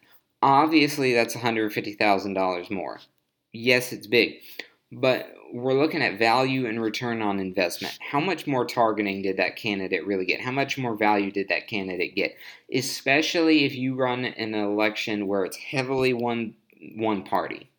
Obviously 0.42 1.14
that's 1.14 1.36
$150,000 1.36 2.70
more. 2.70 3.00
Yes, 3.52 3.92
it's 3.92 4.06
big. 4.06 4.34
But 4.90 5.34
we're 5.52 5.74
looking 5.74 6.02
at 6.02 6.18
value 6.18 6.66
and 6.66 6.80
return 6.80 7.20
on 7.20 7.38
investment. 7.38 7.98
How 8.00 8.20
much 8.20 8.46
more 8.46 8.64
targeting 8.64 9.22
did 9.22 9.36
that 9.36 9.56
candidate 9.56 10.06
really 10.06 10.24
get? 10.24 10.40
How 10.40 10.50
much 10.50 10.78
more 10.78 10.96
value 10.96 11.30
did 11.30 11.48
that 11.48 11.68
candidate 11.68 12.16
get? 12.16 12.34
Especially 12.72 13.64
if 13.64 13.74
you 13.74 13.94
run 13.94 14.24
an 14.24 14.54
election 14.54 15.26
where 15.26 15.44
it's 15.44 15.58
heavily 15.58 16.12
one 16.14 16.54
one 16.96 17.22
party. 17.22 17.70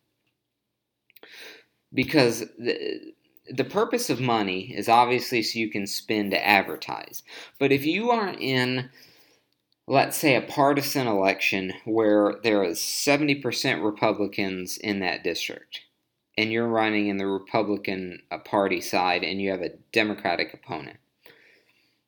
Because 1.92 2.40
the, 2.58 3.12
the 3.50 3.64
purpose 3.64 4.08
of 4.08 4.20
money 4.20 4.72
is 4.74 4.88
obviously 4.88 5.42
so 5.42 5.58
you 5.58 5.70
can 5.70 5.86
spend 5.86 6.30
to 6.30 6.46
advertise. 6.46 7.22
But 7.58 7.72
if 7.72 7.84
you 7.84 8.10
are 8.10 8.34
in 8.38 8.90
let's 9.86 10.16
say 10.16 10.34
a 10.34 10.40
partisan 10.40 11.06
election 11.06 11.74
where 11.84 12.36
there 12.42 12.64
is 12.64 12.78
70% 12.78 13.84
Republicans 13.84 14.78
in 14.78 15.00
that 15.00 15.22
district 15.22 15.82
and 16.36 16.52
you're 16.52 16.68
running 16.68 17.08
in 17.08 17.16
the 17.16 17.26
Republican 17.26 18.22
uh, 18.30 18.38
Party 18.38 18.80
side 18.80 19.22
and 19.22 19.40
you 19.40 19.50
have 19.50 19.62
a 19.62 19.72
Democratic 19.92 20.52
opponent. 20.52 20.98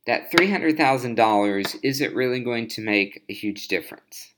That 0.06 0.30
$300,000 0.30 1.76
isn't 1.82 2.14
really 2.14 2.40
going 2.40 2.68
to 2.68 2.80
make 2.80 3.24
a 3.28 3.32
huge 3.32 3.68
difference. 3.68 4.34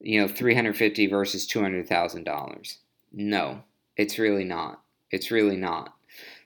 You 0.00 0.20
know, 0.20 0.28
350 0.28 1.06
versus 1.06 1.46
$200,000. 1.46 2.76
No, 3.12 3.62
it's 3.96 4.18
really 4.18 4.44
not. 4.44 4.82
It's 5.10 5.30
really 5.30 5.56
not. 5.56 5.94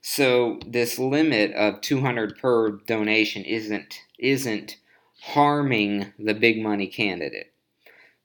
So 0.03 0.61
this 0.67 0.99
limit 0.99 1.53
of 1.53 1.81
200 1.81 2.39
per 2.39 2.71
donation 2.87 3.43
isn't 3.45 4.01
isn't 4.19 4.77
harming 5.21 6.13
the 6.19 6.35
big 6.35 6.63
money 6.63 6.87
candidate. 6.87 7.53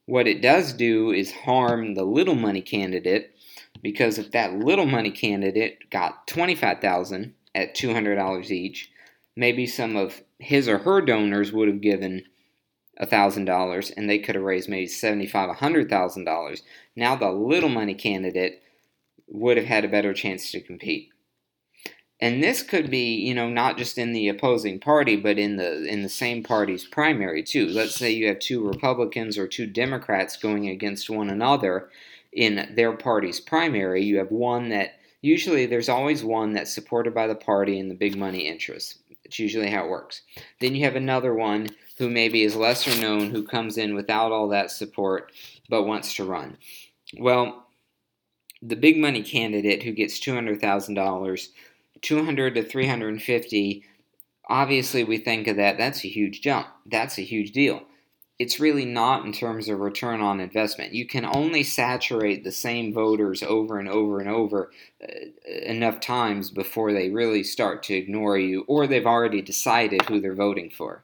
What 0.05 0.27
it 0.27 0.41
does 0.41 0.73
do 0.73 1.11
is 1.11 1.31
harm 1.31 1.95
the 1.95 2.03
little 2.03 2.35
money 2.35 2.61
candidate 2.61 3.35
because 3.81 4.17
if 4.17 4.31
that 4.31 4.53
little 4.53 4.85
money 4.85 5.11
candidate 5.11 5.89
got 5.89 6.27
25000 6.27 7.33
at 7.53 7.75
$200 7.75 8.51
each, 8.51 8.91
maybe 9.35 9.65
some 9.65 9.95
of 9.95 10.21
his 10.39 10.67
or 10.67 10.79
her 10.79 11.01
donors 11.01 11.51
would 11.51 11.67
have 11.67 11.81
given 11.81 12.23
$1,000 13.01 13.93
and 13.95 14.09
they 14.09 14.19
could 14.19 14.35
have 14.35 14.43
raised 14.43 14.69
maybe 14.69 14.87
$75,000, 14.87 15.57
$100,000. 15.57 16.61
Now 16.95 17.15
the 17.15 17.31
little 17.31 17.69
money 17.69 17.95
candidate 17.95 18.61
would 19.27 19.57
have 19.57 19.65
had 19.65 19.85
a 19.85 19.89
better 19.89 20.13
chance 20.13 20.51
to 20.51 20.61
compete. 20.61 21.09
And 22.19 22.43
this 22.43 22.61
could 22.61 22.91
be, 22.91 23.15
you 23.15 23.33
know, 23.33 23.49
not 23.49 23.79
just 23.79 23.97
in 23.97 24.13
the 24.13 24.27
opposing 24.27 24.79
party, 24.79 25.15
but 25.15 25.39
in 25.39 25.55
the 25.55 25.83
in 25.85 26.03
the 26.03 26.09
same 26.09 26.43
party's 26.43 26.85
primary 26.85 27.41
too. 27.41 27.65
Let's 27.65 27.95
say 27.95 28.11
you 28.11 28.27
have 28.27 28.37
two 28.37 28.63
Republicans 28.63 29.39
or 29.39 29.47
two 29.47 29.65
Democrats 29.65 30.37
going 30.37 30.67
against 30.67 31.09
one 31.09 31.31
another, 31.31 31.89
in 32.33 32.73
their 32.75 32.93
party's 32.93 33.39
primary, 33.39 34.03
you 34.03 34.17
have 34.17 34.31
one 34.31 34.69
that 34.69 34.95
usually 35.21 35.65
there's 35.65 35.89
always 35.89 36.23
one 36.23 36.53
that's 36.53 36.73
supported 36.73 37.13
by 37.13 37.27
the 37.27 37.35
party 37.35 37.79
and 37.79 37.89
the 37.89 37.95
big 37.95 38.17
money 38.17 38.47
interests. 38.47 38.99
It's 39.23 39.39
usually 39.39 39.69
how 39.69 39.85
it 39.85 39.89
works. 39.89 40.21
Then 40.59 40.75
you 40.75 40.83
have 40.85 40.95
another 40.95 41.33
one 41.33 41.69
who 41.97 42.09
maybe 42.09 42.43
is 42.43 42.55
lesser 42.55 42.99
known 42.99 43.29
who 43.29 43.43
comes 43.43 43.77
in 43.77 43.95
without 43.95 44.31
all 44.31 44.47
that 44.49 44.71
support 44.71 45.31
but 45.69 45.83
wants 45.83 46.15
to 46.15 46.25
run. 46.25 46.57
Well, 47.17 47.67
the 48.61 48.75
big 48.75 48.97
money 48.97 49.23
candidate 49.23 49.83
who 49.83 49.91
gets 49.91 50.19
$200,000, 50.19 51.47
200 52.01 52.55
to 52.55 52.63
350, 52.63 53.85
obviously 54.49 55.03
we 55.03 55.17
think 55.17 55.47
of 55.47 55.57
that 55.57 55.77
that's 55.77 56.03
a 56.03 56.09
huge 56.09 56.41
jump. 56.41 56.67
That's 56.85 57.17
a 57.17 57.23
huge 57.23 57.51
deal 57.51 57.83
it's 58.41 58.59
really 58.59 58.85
not 58.85 59.23
in 59.23 59.31
terms 59.31 59.69
of 59.69 59.79
return 59.79 60.19
on 60.19 60.39
investment. 60.39 60.95
You 60.95 61.05
can 61.05 61.25
only 61.25 61.63
saturate 61.63 62.43
the 62.43 62.51
same 62.51 62.91
voters 62.91 63.43
over 63.43 63.77
and 63.77 63.87
over 63.87 64.19
and 64.19 64.27
over 64.27 64.71
uh, 65.03 65.13
enough 65.45 65.99
times 65.99 66.49
before 66.49 66.91
they 66.91 67.11
really 67.11 67.43
start 67.43 67.83
to 67.83 67.93
ignore 67.93 68.39
you 68.39 68.65
or 68.67 68.87
they've 68.87 69.05
already 69.05 69.43
decided 69.43 70.01
who 70.05 70.19
they're 70.19 70.33
voting 70.33 70.71
for. 70.71 71.03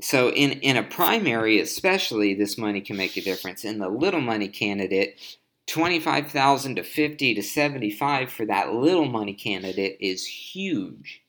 So 0.00 0.30
in 0.30 0.52
in 0.52 0.78
a 0.78 0.82
primary 0.82 1.60
especially 1.60 2.32
this 2.32 2.56
money 2.56 2.80
can 2.80 2.96
make 2.96 3.18
a 3.18 3.20
difference. 3.20 3.62
In 3.62 3.78
the 3.78 3.90
little 3.90 4.22
money 4.22 4.48
candidate 4.48 5.20
25,000 5.66 6.76
to 6.76 6.82
50 6.82 7.34
to 7.34 7.42
75 7.42 8.32
for 8.32 8.46
that 8.46 8.72
little 8.72 9.04
money 9.04 9.34
candidate 9.34 9.98
is 10.00 10.24
huge 10.24 11.20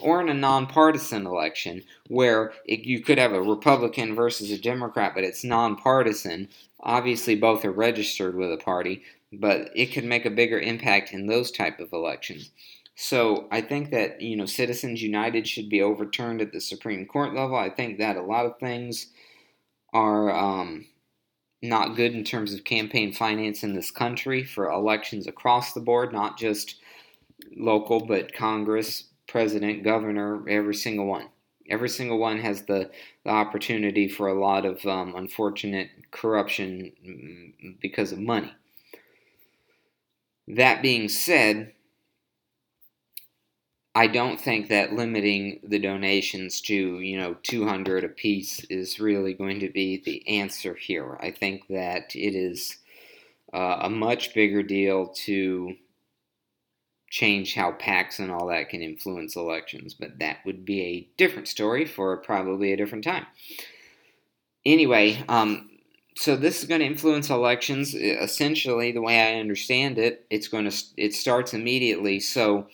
or 0.00 0.20
in 0.20 0.28
a 0.28 0.34
nonpartisan 0.34 1.26
election 1.26 1.82
where 2.08 2.52
it, 2.66 2.80
you 2.80 3.00
could 3.00 3.18
have 3.18 3.32
a 3.32 3.42
Republican 3.42 4.14
versus 4.14 4.50
a 4.50 4.58
Democrat, 4.58 5.12
but 5.14 5.24
it's 5.24 5.44
nonpartisan. 5.44 6.48
Obviously, 6.80 7.34
both 7.34 7.64
are 7.64 7.72
registered 7.72 8.36
with 8.36 8.52
a 8.52 8.56
party, 8.56 9.02
but 9.32 9.70
it 9.74 9.86
could 9.86 10.04
make 10.04 10.24
a 10.24 10.30
bigger 10.30 10.58
impact 10.58 11.12
in 11.12 11.26
those 11.26 11.50
type 11.50 11.80
of 11.80 11.92
elections. 11.92 12.50
So 12.96 13.48
I 13.50 13.60
think 13.60 13.90
that 13.90 14.20
you 14.20 14.36
know 14.36 14.46
Citizens 14.46 15.02
United 15.02 15.48
should 15.48 15.68
be 15.68 15.82
overturned 15.82 16.40
at 16.40 16.52
the 16.52 16.60
Supreme 16.60 17.06
Court 17.06 17.34
level. 17.34 17.56
I 17.56 17.70
think 17.70 17.98
that 17.98 18.16
a 18.16 18.22
lot 18.22 18.46
of 18.46 18.58
things 18.58 19.08
are 19.92 20.30
um, 20.30 20.86
not 21.62 21.96
good 21.96 22.14
in 22.14 22.24
terms 22.24 22.52
of 22.52 22.64
campaign 22.64 23.12
finance 23.12 23.62
in 23.62 23.74
this 23.74 23.90
country 23.90 24.44
for 24.44 24.70
elections 24.70 25.26
across 25.26 25.72
the 25.72 25.80
board, 25.80 26.12
not 26.12 26.38
just 26.38 26.76
local, 27.56 28.04
but 28.04 28.34
Congress, 28.34 29.04
president, 29.34 29.82
governor, 29.82 30.48
every 30.48 30.76
single 30.76 31.06
one. 31.06 31.26
Every 31.68 31.88
single 31.88 32.18
one 32.18 32.38
has 32.38 32.66
the, 32.66 32.92
the 33.24 33.30
opportunity 33.30 34.06
for 34.06 34.28
a 34.28 34.40
lot 34.40 34.64
of 34.64 34.86
um, 34.86 35.16
unfortunate 35.16 35.90
corruption 36.12 36.92
mm, 37.04 37.80
because 37.80 38.12
of 38.12 38.20
money. 38.20 38.52
That 40.46 40.82
being 40.82 41.08
said, 41.08 41.72
I 43.92 44.06
don't 44.06 44.40
think 44.40 44.68
that 44.68 44.92
limiting 44.92 45.58
the 45.64 45.80
donations 45.80 46.60
to, 46.60 47.00
you 47.00 47.18
know, 47.18 47.34
200 47.42 48.04
a 48.04 48.08
piece 48.10 48.62
is 48.70 49.00
really 49.00 49.34
going 49.34 49.58
to 49.58 49.68
be 49.68 50.00
the 50.04 50.28
answer 50.28 50.74
here. 50.74 51.18
I 51.20 51.32
think 51.32 51.66
that 51.70 52.14
it 52.14 52.36
is 52.36 52.76
uh, 53.52 53.78
a 53.80 53.90
much 53.90 54.32
bigger 54.32 54.62
deal 54.62 55.08
to 55.24 55.74
change 57.14 57.54
how 57.54 57.70
PACs 57.70 58.18
and 58.18 58.28
all 58.28 58.48
that 58.48 58.68
can 58.70 58.82
influence 58.82 59.36
elections, 59.36 59.94
but 59.94 60.18
that 60.18 60.38
would 60.44 60.64
be 60.64 60.80
a 60.82 61.08
different 61.16 61.46
story 61.46 61.84
for 61.84 62.16
probably 62.16 62.72
a 62.72 62.76
different 62.76 63.04
time. 63.04 63.24
Anyway, 64.66 65.22
um, 65.28 65.70
so 66.16 66.34
this 66.34 66.58
is 66.58 66.64
going 66.64 66.80
to 66.80 66.86
influence 66.88 67.30
elections. 67.30 67.94
Essentially, 67.94 68.90
the 68.90 69.00
way 69.00 69.20
I 69.20 69.38
understand 69.38 69.96
it, 69.96 70.26
it's 70.28 70.48
going 70.48 70.68
to 70.68 70.76
it 70.96 71.14
starts 71.14 71.54
immediately. 71.54 72.18
So 72.18 72.66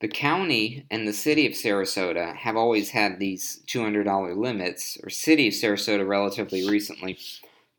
the 0.00 0.06
county 0.06 0.86
and 0.88 1.08
the 1.08 1.12
city 1.12 1.44
of 1.44 1.54
Sarasota 1.54 2.36
have 2.36 2.56
always 2.56 2.90
had 2.90 3.18
these 3.18 3.60
$200 3.66 4.36
limits, 4.36 4.98
or 5.02 5.10
city 5.10 5.48
of 5.48 5.54
Sarasota 5.54 6.06
relatively 6.06 6.68
recently. 6.68 7.18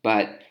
But 0.02 0.42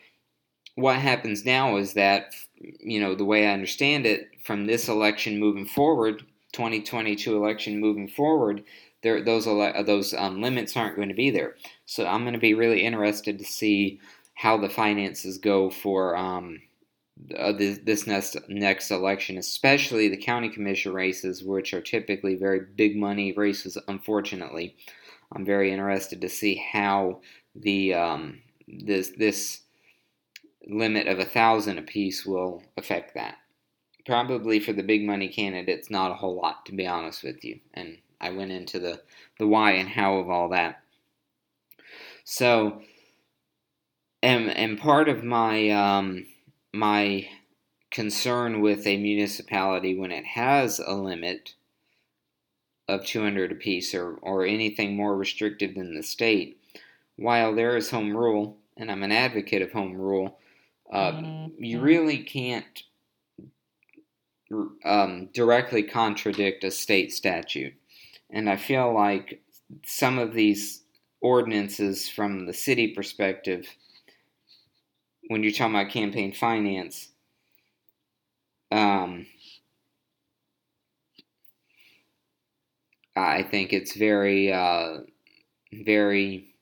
what 0.76 0.98
happens 0.98 1.46
now 1.46 1.78
is 1.78 1.94
that, 1.94 2.34
you 2.60 3.00
know, 3.00 3.16
the 3.16 3.26
way 3.26 3.48
I 3.48 3.54
understand 3.54 4.06
it, 4.06 4.30
from 4.44 4.68
this 4.68 4.88
election 4.88 5.40
moving 5.40 5.66
forward, 5.66 6.24
2022 6.54 7.36
election 7.36 7.80
moving 7.80 8.08
forward, 8.08 8.64
there 9.02 9.22
those 9.22 9.48
ele- 9.48 9.84
those 9.84 10.14
um, 10.14 10.42
limits 10.42 10.76
aren't 10.76 10.96
going 10.96 11.10
to 11.10 11.16
be 11.16 11.30
there. 11.30 11.56
So 11.86 12.06
I'm 12.06 12.22
going 12.22 12.34
to 12.34 12.40
be 12.40 12.54
really 12.54 12.84
interested 12.84 13.38
to 13.40 13.46
see 13.46 14.00
how 14.34 14.58
the 14.58 14.70
finances 14.70 15.38
go 15.38 15.70
for 15.70 16.16
um, 16.18 16.62
uh, 17.38 17.54
this, 17.54 17.80
this 17.84 18.08
next 18.08 18.38
next 18.50 18.92
election, 18.92 19.38
especially 19.38 20.10
the 20.10 20.18
county 20.18 20.50
commission 20.50 20.94
races, 20.94 21.44
which 21.44 21.74
are 21.74 21.82
typically 21.82 22.36
very 22.36 22.62
big 22.76 22.98
money 22.98 23.32
races. 23.32 23.78
Unfortunately, 23.88 24.76
I'm 25.32 25.46
very 25.46 25.72
interested 25.72 26.20
to 26.22 26.30
see 26.30 26.56
how 26.74 27.22
the 27.56 27.94
um, 27.94 28.42
this 28.68 29.12
this 29.18 29.62
limit 30.68 31.08
of 31.08 31.20
a 31.20 31.26
thousand 31.26 31.78
apiece 31.78 32.26
will 32.26 32.64
affect 32.78 33.14
that. 33.16 33.38
Probably 34.06 34.60
for 34.60 34.74
the 34.74 34.84
big 34.84 35.04
money 35.04 35.28
candidates, 35.28 35.90
not 35.90 36.12
a 36.12 36.16
whole 36.16 36.36
lot, 36.36 36.66
to 36.68 36.74
be 36.74 36.86
honest 36.86 37.24
with 37.24 37.44
you. 37.44 37.60
And 37.74 37.98
I 38.22 38.30
went 38.30 38.52
into 38.52 38.80
the 38.80 39.02
the 39.40 39.48
why 39.48 39.72
and 39.72 39.90
how 39.90 40.16
of 40.16 40.30
all 40.30 40.50
that. 40.50 40.82
So, 42.24 42.82
and 44.22 44.50
and 44.50 44.80
part 44.80 45.10
of 45.10 45.24
my 45.24 45.70
um, 45.70 46.28
my 46.74 47.28
concern 47.92 48.62
with 48.62 48.86
a 48.86 48.98
municipality 48.98 49.98
when 49.98 50.12
it 50.12 50.26
has 50.26 50.80
a 50.80 50.94
limit 50.94 51.56
of 52.88 53.06
200 53.06 53.52
apiece 53.52 53.96
or, 53.96 54.16
or 54.16 54.46
anything 54.46 54.96
more 54.96 55.16
restrictive 55.16 55.76
than 55.76 55.96
the 55.96 56.04
state, 56.04 56.60
while 57.16 57.56
there 57.56 57.78
is 57.78 57.90
home 57.90 58.16
rule, 58.16 58.58
and 58.78 58.92
I'm 58.92 59.02
an 59.04 59.12
advocate 59.12 59.62
of 59.62 59.72
home 59.72 59.96
rule, 59.96 60.38
uh, 60.92 61.12
mm-hmm. 61.12 61.64
you 61.64 61.80
really 61.80 62.20
can't 62.20 62.84
um, 64.84 65.30
directly 65.34 65.84
contradict 65.84 66.64
a 66.64 66.72
state 66.72 67.12
statute. 67.12 67.74
And 68.30 68.50
I 68.50 68.58
feel 68.58 68.94
like 68.94 69.42
some 69.86 70.20
of 70.20 70.34
these 70.34 70.84
ordinances 71.22 72.08
from 72.08 72.46
the 72.46 72.54
city 72.54 72.90
perspective 72.90 73.68
when 75.28 75.44
you're 75.44 75.52
talking 75.52 75.76
about 75.76 75.92
campaign 75.92 76.32
finance, 76.34 77.10
um, 78.72 79.26
I 83.16 83.44
think 83.44 83.74
it's 83.74 83.96
very, 83.96 84.52
uh, 84.52 84.98
very 85.72 86.55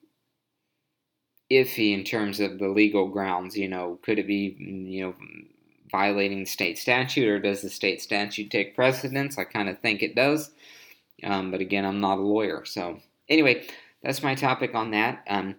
iffy 1.51 1.93
in 1.93 2.03
terms 2.03 2.39
of 2.39 2.59
the 2.59 2.67
legal 2.67 3.07
grounds. 3.07 3.57
You 3.57 3.67
know, 3.67 3.99
could 4.01 4.19
it 4.19 4.27
be, 4.27 4.55
you 4.59 5.05
know, 5.05 5.15
violating 5.91 6.45
state 6.45 6.77
statute, 6.77 7.27
or 7.27 7.39
does 7.39 7.61
the 7.61 7.69
state 7.69 8.01
statute 8.01 8.49
take 8.49 8.75
precedence? 8.75 9.37
I 9.37 9.43
kind 9.43 9.69
of 9.69 9.79
think 9.79 10.01
it 10.01 10.15
does. 10.15 10.51
Um, 11.23 11.51
but 11.51 11.61
again, 11.61 11.85
I'm 11.85 11.99
not 11.99 12.17
a 12.17 12.21
lawyer. 12.21 12.65
So, 12.65 12.99
anyway, 13.29 13.65
that's 14.01 14.23
my 14.23 14.35
topic 14.35 14.75
on 14.75 14.91
that. 14.91 15.23
Um, 15.29 15.55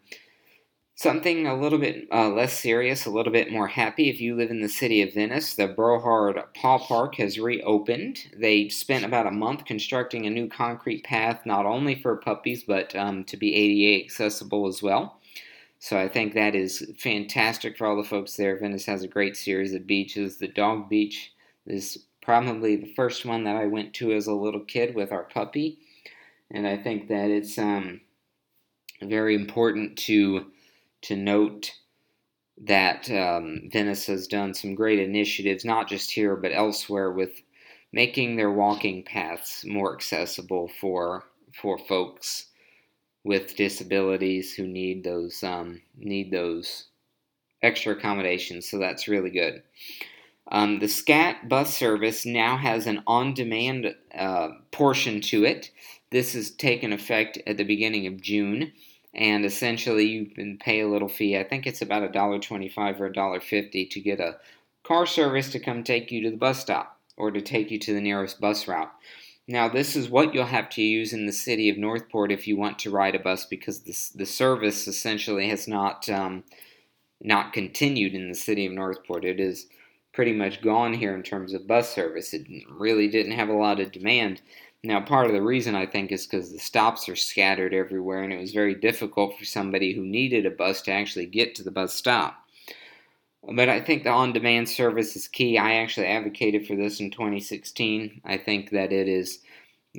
Something 0.96 1.48
a 1.48 1.60
little 1.60 1.80
bit 1.80 2.06
uh, 2.12 2.28
less 2.28 2.56
serious, 2.56 3.04
a 3.04 3.10
little 3.10 3.32
bit 3.32 3.50
more 3.50 3.66
happy. 3.66 4.08
If 4.08 4.20
you 4.20 4.36
live 4.36 4.52
in 4.52 4.60
the 4.60 4.68
city 4.68 5.02
of 5.02 5.12
Venice, 5.12 5.56
the 5.56 5.66
Brohard 5.66 6.40
Paw 6.54 6.78
Park 6.78 7.16
has 7.16 7.36
reopened. 7.36 8.28
They 8.38 8.68
spent 8.68 9.04
about 9.04 9.26
a 9.26 9.32
month 9.32 9.64
constructing 9.64 10.24
a 10.24 10.30
new 10.30 10.48
concrete 10.48 11.02
path, 11.02 11.44
not 11.44 11.66
only 11.66 11.96
for 11.96 12.14
puppies, 12.16 12.62
but 12.62 12.94
um, 12.94 13.24
to 13.24 13.36
be 13.36 13.56
ADA 13.56 14.04
accessible 14.04 14.68
as 14.68 14.84
well. 14.84 15.18
So 15.84 15.98
I 15.98 16.08
think 16.08 16.32
that 16.32 16.54
is 16.54 16.94
fantastic 16.98 17.76
for 17.76 17.86
all 17.86 17.98
the 17.98 18.08
folks 18.08 18.38
there. 18.38 18.58
Venice 18.58 18.86
has 18.86 19.02
a 19.02 19.06
great 19.06 19.36
series 19.36 19.74
of 19.74 19.86
beaches. 19.86 20.38
The 20.38 20.48
Dog 20.48 20.88
Beach 20.88 21.34
is 21.66 22.06
probably 22.22 22.76
the 22.76 22.94
first 22.94 23.26
one 23.26 23.44
that 23.44 23.56
I 23.56 23.66
went 23.66 23.92
to 23.96 24.10
as 24.12 24.26
a 24.26 24.32
little 24.32 24.64
kid 24.64 24.94
with 24.94 25.12
our 25.12 25.24
puppy. 25.24 25.80
And 26.50 26.66
I 26.66 26.78
think 26.78 27.08
that 27.08 27.28
it's 27.28 27.58
um, 27.58 28.00
very 29.02 29.34
important 29.34 29.98
to 30.08 30.46
to 31.02 31.16
note 31.16 31.70
that 32.62 33.10
um, 33.10 33.68
Venice 33.70 34.06
has 34.06 34.26
done 34.26 34.54
some 34.54 34.74
great 34.74 35.00
initiatives, 35.00 35.66
not 35.66 35.86
just 35.86 36.10
here 36.10 36.34
but 36.34 36.52
elsewhere, 36.52 37.12
with 37.12 37.42
making 37.92 38.36
their 38.36 38.50
walking 38.50 39.02
paths 39.02 39.66
more 39.66 39.94
accessible 39.94 40.70
for 40.80 41.24
for 41.52 41.76
folks 41.76 42.46
with 43.24 43.56
disabilities 43.56 44.54
who 44.54 44.66
need 44.66 45.02
those 45.02 45.42
um, 45.42 45.80
need 45.96 46.30
those 46.30 46.88
extra 47.62 47.94
accommodations. 47.94 48.68
So 48.68 48.78
that's 48.78 49.08
really 49.08 49.30
good. 49.30 49.62
Um, 50.52 50.78
the 50.78 50.88
SCAT 50.88 51.48
bus 51.48 51.74
service 51.74 52.26
now 52.26 52.58
has 52.58 52.86
an 52.86 53.02
on-demand 53.06 53.94
uh, 54.14 54.48
portion 54.70 55.22
to 55.22 55.44
it. 55.44 55.70
This 56.10 56.34
has 56.34 56.50
taken 56.50 56.92
effect 56.92 57.38
at 57.46 57.56
the 57.56 57.64
beginning 57.64 58.06
of 58.06 58.20
June 58.20 58.72
and 59.14 59.44
essentially 59.44 60.06
you 60.06 60.26
can 60.26 60.58
pay 60.58 60.80
a 60.80 60.88
little 60.88 61.08
fee. 61.08 61.38
I 61.38 61.44
think 61.44 61.66
it's 61.66 61.82
about 61.82 62.02
a 62.02 62.08
dollar 62.08 62.38
twenty-five 62.38 63.00
or 63.00 63.06
a 63.06 63.12
dollar 63.12 63.40
fifty 63.40 63.86
to 63.86 64.00
get 64.00 64.20
a 64.20 64.36
car 64.82 65.06
service 65.06 65.50
to 65.52 65.60
come 65.60 65.82
take 65.82 66.10
you 66.10 66.22
to 66.22 66.30
the 66.30 66.36
bus 66.36 66.60
stop 66.60 66.98
or 67.16 67.30
to 67.30 67.40
take 67.40 67.70
you 67.70 67.78
to 67.78 67.94
the 67.94 68.00
nearest 68.00 68.40
bus 68.40 68.66
route. 68.66 68.90
Now, 69.46 69.68
this 69.68 69.94
is 69.94 70.08
what 70.08 70.32
you'll 70.32 70.46
have 70.46 70.70
to 70.70 70.82
use 70.82 71.12
in 71.12 71.26
the 71.26 71.32
city 71.32 71.68
of 71.68 71.76
North 71.76 72.08
Port 72.08 72.32
if 72.32 72.48
you 72.48 72.56
want 72.56 72.78
to 72.80 72.90
ride 72.90 73.14
a 73.14 73.18
bus 73.18 73.44
because 73.44 73.80
this, 73.80 74.08
the 74.08 74.24
service 74.24 74.88
essentially 74.88 75.48
has 75.50 75.68
not 75.68 76.08
um, 76.08 76.44
not 77.20 77.52
continued 77.52 78.14
in 78.14 78.28
the 78.28 78.34
city 78.34 78.64
of 78.64 78.72
North 78.72 79.04
Port. 79.06 79.24
It 79.24 79.40
is 79.40 79.66
pretty 80.12 80.32
much 80.32 80.62
gone 80.62 80.94
here 80.94 81.14
in 81.14 81.22
terms 81.22 81.52
of 81.52 81.66
bus 81.66 81.94
service. 81.94 82.32
It 82.32 82.46
really 82.70 83.08
didn't 83.08 83.32
have 83.32 83.48
a 83.48 83.54
lot 83.54 83.80
of 83.80 83.92
demand. 83.92 84.40
Now, 84.82 85.00
part 85.00 85.26
of 85.26 85.32
the 85.32 85.42
reason 85.42 85.74
I 85.74 85.86
think 85.86 86.12
is 86.12 86.26
because 86.26 86.52
the 86.52 86.58
stops 86.58 87.08
are 87.08 87.16
scattered 87.16 87.74
everywhere, 87.74 88.22
and 88.22 88.32
it 88.32 88.40
was 88.40 88.52
very 88.52 88.74
difficult 88.74 89.38
for 89.38 89.44
somebody 89.44 89.94
who 89.94 90.04
needed 90.04 90.46
a 90.46 90.50
bus 90.50 90.82
to 90.82 90.92
actually 90.92 91.26
get 91.26 91.54
to 91.54 91.62
the 91.62 91.70
bus 91.70 91.94
stop. 91.94 92.43
But 93.52 93.68
I 93.68 93.80
think 93.80 94.04
the 94.04 94.10
on 94.10 94.32
demand 94.32 94.68
service 94.68 95.16
is 95.16 95.28
key. 95.28 95.58
I 95.58 95.74
actually 95.74 96.06
advocated 96.06 96.66
for 96.66 96.76
this 96.76 97.00
in 97.00 97.10
2016. 97.10 98.22
I 98.24 98.38
think 98.38 98.70
that 98.70 98.92
it 98.92 99.08
is 99.08 99.40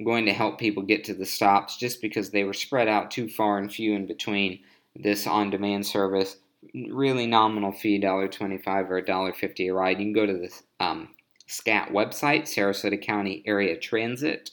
going 0.04 0.26
to 0.26 0.34
help 0.34 0.60
people 0.60 0.84
get 0.84 1.04
to 1.06 1.14
the 1.14 1.26
stops 1.26 1.78
just 1.78 2.02
because 2.02 2.32
they 2.32 2.44
were 2.44 2.54
spread 2.54 2.88
out 2.88 3.12
too 3.12 3.30
far 3.30 3.58
and 3.58 3.72
few 3.72 3.94
in 3.94 4.08
between 4.08 4.60
this 4.96 5.28
on 5.28 5.50
demand 5.50 5.86
service. 5.86 6.38
Really 6.74 7.28
nominal 7.28 7.72
fee, 7.72 8.00
$1.25 8.02 8.90
or 8.90 9.02
$1.50 9.02 9.70
a 9.70 9.72
ride. 9.72 10.00
You 10.00 10.06
can 10.06 10.14
go 10.14 10.26
to 10.26 10.34
the 10.34 10.52
um, 10.84 11.10
SCAT 11.48 11.90
website, 11.90 12.44
Sarasota 12.44 13.02
County 13.02 13.44
Area 13.46 13.78
Transit 13.78 14.52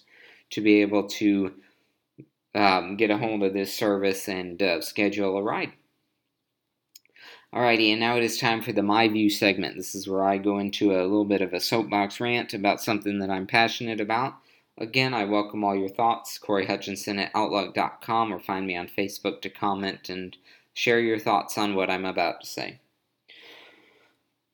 to 0.50 0.60
be 0.60 0.82
able 0.82 1.08
to 1.08 1.54
um, 2.54 2.96
get 2.96 3.10
a 3.10 3.16
hold 3.16 3.42
of 3.42 3.54
this 3.54 3.74
service 3.74 4.28
and 4.28 4.62
uh, 4.62 4.80
schedule 4.82 5.38
a 5.38 5.42
ride. 5.42 5.72
Alrighty, 7.54 7.90
and 7.90 8.00
now 8.00 8.16
it 8.16 8.22
is 8.22 8.38
time 8.38 8.62
for 8.62 8.72
the 8.72 8.82
My 8.82 9.08
View 9.08 9.28
segment. 9.28 9.76
This 9.76 9.94
is 9.94 10.08
where 10.08 10.24
I 10.24 10.38
go 10.38 10.58
into 10.58 10.92
a 10.92 11.02
little 11.02 11.26
bit 11.26 11.42
of 11.42 11.52
a 11.52 11.60
soapbox 11.60 12.18
rant 12.18 12.54
about 12.54 12.80
something 12.80 13.18
that 13.18 13.28
I'm 13.28 13.46
passionate 13.46 14.00
about. 14.00 14.36
Again, 14.78 15.12
I 15.12 15.26
welcome 15.26 15.62
all 15.62 15.76
your 15.76 15.90
thoughts. 15.90 16.38
Cory 16.38 16.64
Hutchinson 16.64 17.18
at 17.18 17.30
Outlook.com 17.34 18.32
or 18.32 18.40
find 18.40 18.66
me 18.66 18.74
on 18.74 18.88
Facebook 18.88 19.42
to 19.42 19.50
comment 19.50 20.08
and 20.08 20.34
share 20.72 20.98
your 20.98 21.18
thoughts 21.18 21.58
on 21.58 21.74
what 21.74 21.90
I'm 21.90 22.06
about 22.06 22.40
to 22.40 22.46
say. 22.46 22.80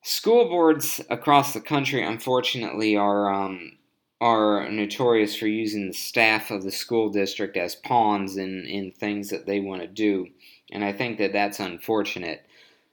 School 0.03 0.49
boards 0.49 1.01
across 1.09 1.55
the 1.55 1.61
country, 1.61 2.03
unfortunately, 2.03 2.97
are 2.97 3.33
um, 3.33 3.79
are 4.21 4.69
notorious 4.69 5.37
for 5.37 5.47
using 5.47 5.87
the 5.87 5.95
staff 5.95 6.51
of 6.51 6.65
the 6.65 6.73
school 6.73 7.11
district 7.11 7.57
as 7.57 7.77
pawns 7.77 8.37
in, 8.37 8.65
in 8.65 8.91
things 8.91 9.31
that 9.31 9.47
they 9.47 9.61
want 9.61 9.83
to 9.83 9.87
do. 9.87 10.27
And 10.73 10.85
I 10.85 10.93
think 10.93 11.19
that 11.19 11.33
that's 11.33 11.61
unfortunate. 11.61 12.45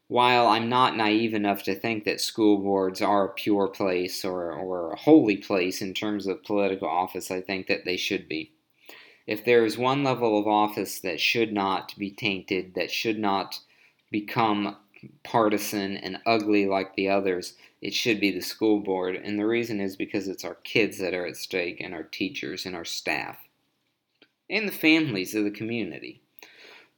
While 0.08 0.48
I'm 0.48 0.70
not 0.70 0.96
naive 0.96 1.34
enough 1.34 1.64
to 1.64 1.74
think 1.74 2.04
that 2.04 2.22
school 2.22 2.60
boards 2.60 3.02
are 3.02 3.26
a 3.26 3.34
pure 3.34 3.68
place 3.68 4.24
or, 4.24 4.52
or 4.52 4.92
a 4.92 4.98
holy 4.98 5.38
place 5.38 5.82
in 5.82 5.96
terms 5.96 6.28
of 6.28 6.44
political 6.44 6.88
office, 6.88 7.32
I 7.32 7.42
think 7.42 7.66
that 7.68 7.86
they 7.86 7.98
should 7.98 8.28
be. 8.28 8.52
If 9.26 9.44
there 9.44 9.66
is 9.66 9.78
one 9.80 10.04
level 10.04 10.38
of 10.38 10.48
office 10.48 11.00
that 11.00 11.20
should 11.20 11.52
not 11.52 11.96
be 11.98 12.12
tainted, 12.12 12.76
that 12.76 12.92
should 12.92 13.18
not 13.18 13.60
become 14.12 14.78
partisan 15.24 15.98
and 15.98 16.20
ugly 16.28 16.68
like 16.68 16.96
the 16.96 17.10
others, 17.10 17.56
it 17.82 17.94
should 17.94 18.20
be 18.20 18.32
the 18.32 18.42
school 18.42 18.80
board. 18.82 19.16
And 19.16 19.40
the 19.40 19.48
reason 19.48 19.80
is 19.80 19.96
because 19.96 20.28
it's 20.28 20.46
our 20.46 20.56
kids 20.56 21.00
that 21.00 21.16
are 21.16 21.26
at 21.26 21.38
stake, 21.38 21.82
and 21.82 21.96
our 21.96 22.04
teachers 22.04 22.68
and 22.68 22.76
our 22.76 22.86
staff, 22.86 23.40
and 24.50 24.68
the 24.68 24.72
families 24.72 25.34
of 25.34 25.44
the 25.44 25.52
community. 25.52 26.22